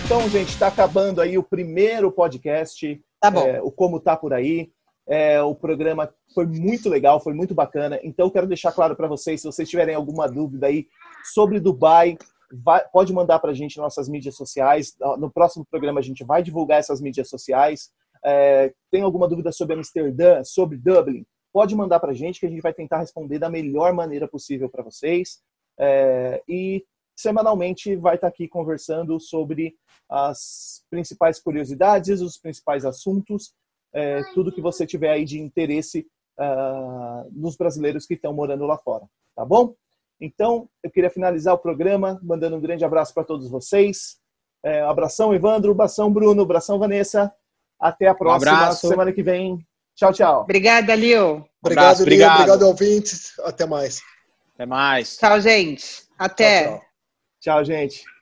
[0.05, 3.47] Então, gente, está acabando aí o primeiro podcast, tá bom.
[3.47, 4.70] É, o Como Tá Por Aí.
[5.07, 7.99] É, o programa foi muito legal, foi muito bacana.
[8.03, 10.87] Então, quero deixar claro para vocês, se vocês tiverem alguma dúvida aí
[11.35, 12.16] sobre Dubai,
[12.53, 14.95] vai, pode mandar para a gente nossas mídias sociais.
[15.18, 17.91] No próximo programa, a gente vai divulgar essas mídias sociais.
[18.25, 21.25] É, tem alguma dúvida sobre Amsterdã, sobre Dublin?
[21.53, 24.68] Pode mandar para a gente que a gente vai tentar responder da melhor maneira possível
[24.68, 25.41] para vocês.
[25.79, 26.84] É, e
[27.16, 29.75] semanalmente vai estar tá aqui conversando sobre
[30.08, 33.53] as principais curiosidades, os principais assuntos
[33.92, 36.07] é, tudo que você tiver aí de interesse
[36.38, 39.75] uh, nos brasileiros que estão morando lá fora, tá bom?
[40.20, 44.16] Então, eu queria finalizar o programa mandando um grande abraço para todos vocês.
[44.64, 47.32] É, abração, Evandro, abração, Bruno, abração, Vanessa.
[47.80, 49.64] Até a próxima um semana que vem.
[49.95, 50.42] Tchau, tchau.
[50.42, 51.45] Obrigada, Lio.
[51.62, 52.26] Obrigado, abraço, Lio.
[52.26, 53.38] Obrigado, ouvintes.
[53.40, 54.00] Até mais.
[54.54, 55.16] Até mais.
[55.16, 56.03] Tchau, gente.
[56.18, 56.64] Até.
[56.64, 56.82] Tchau, tchau.
[57.40, 58.04] tchau gente.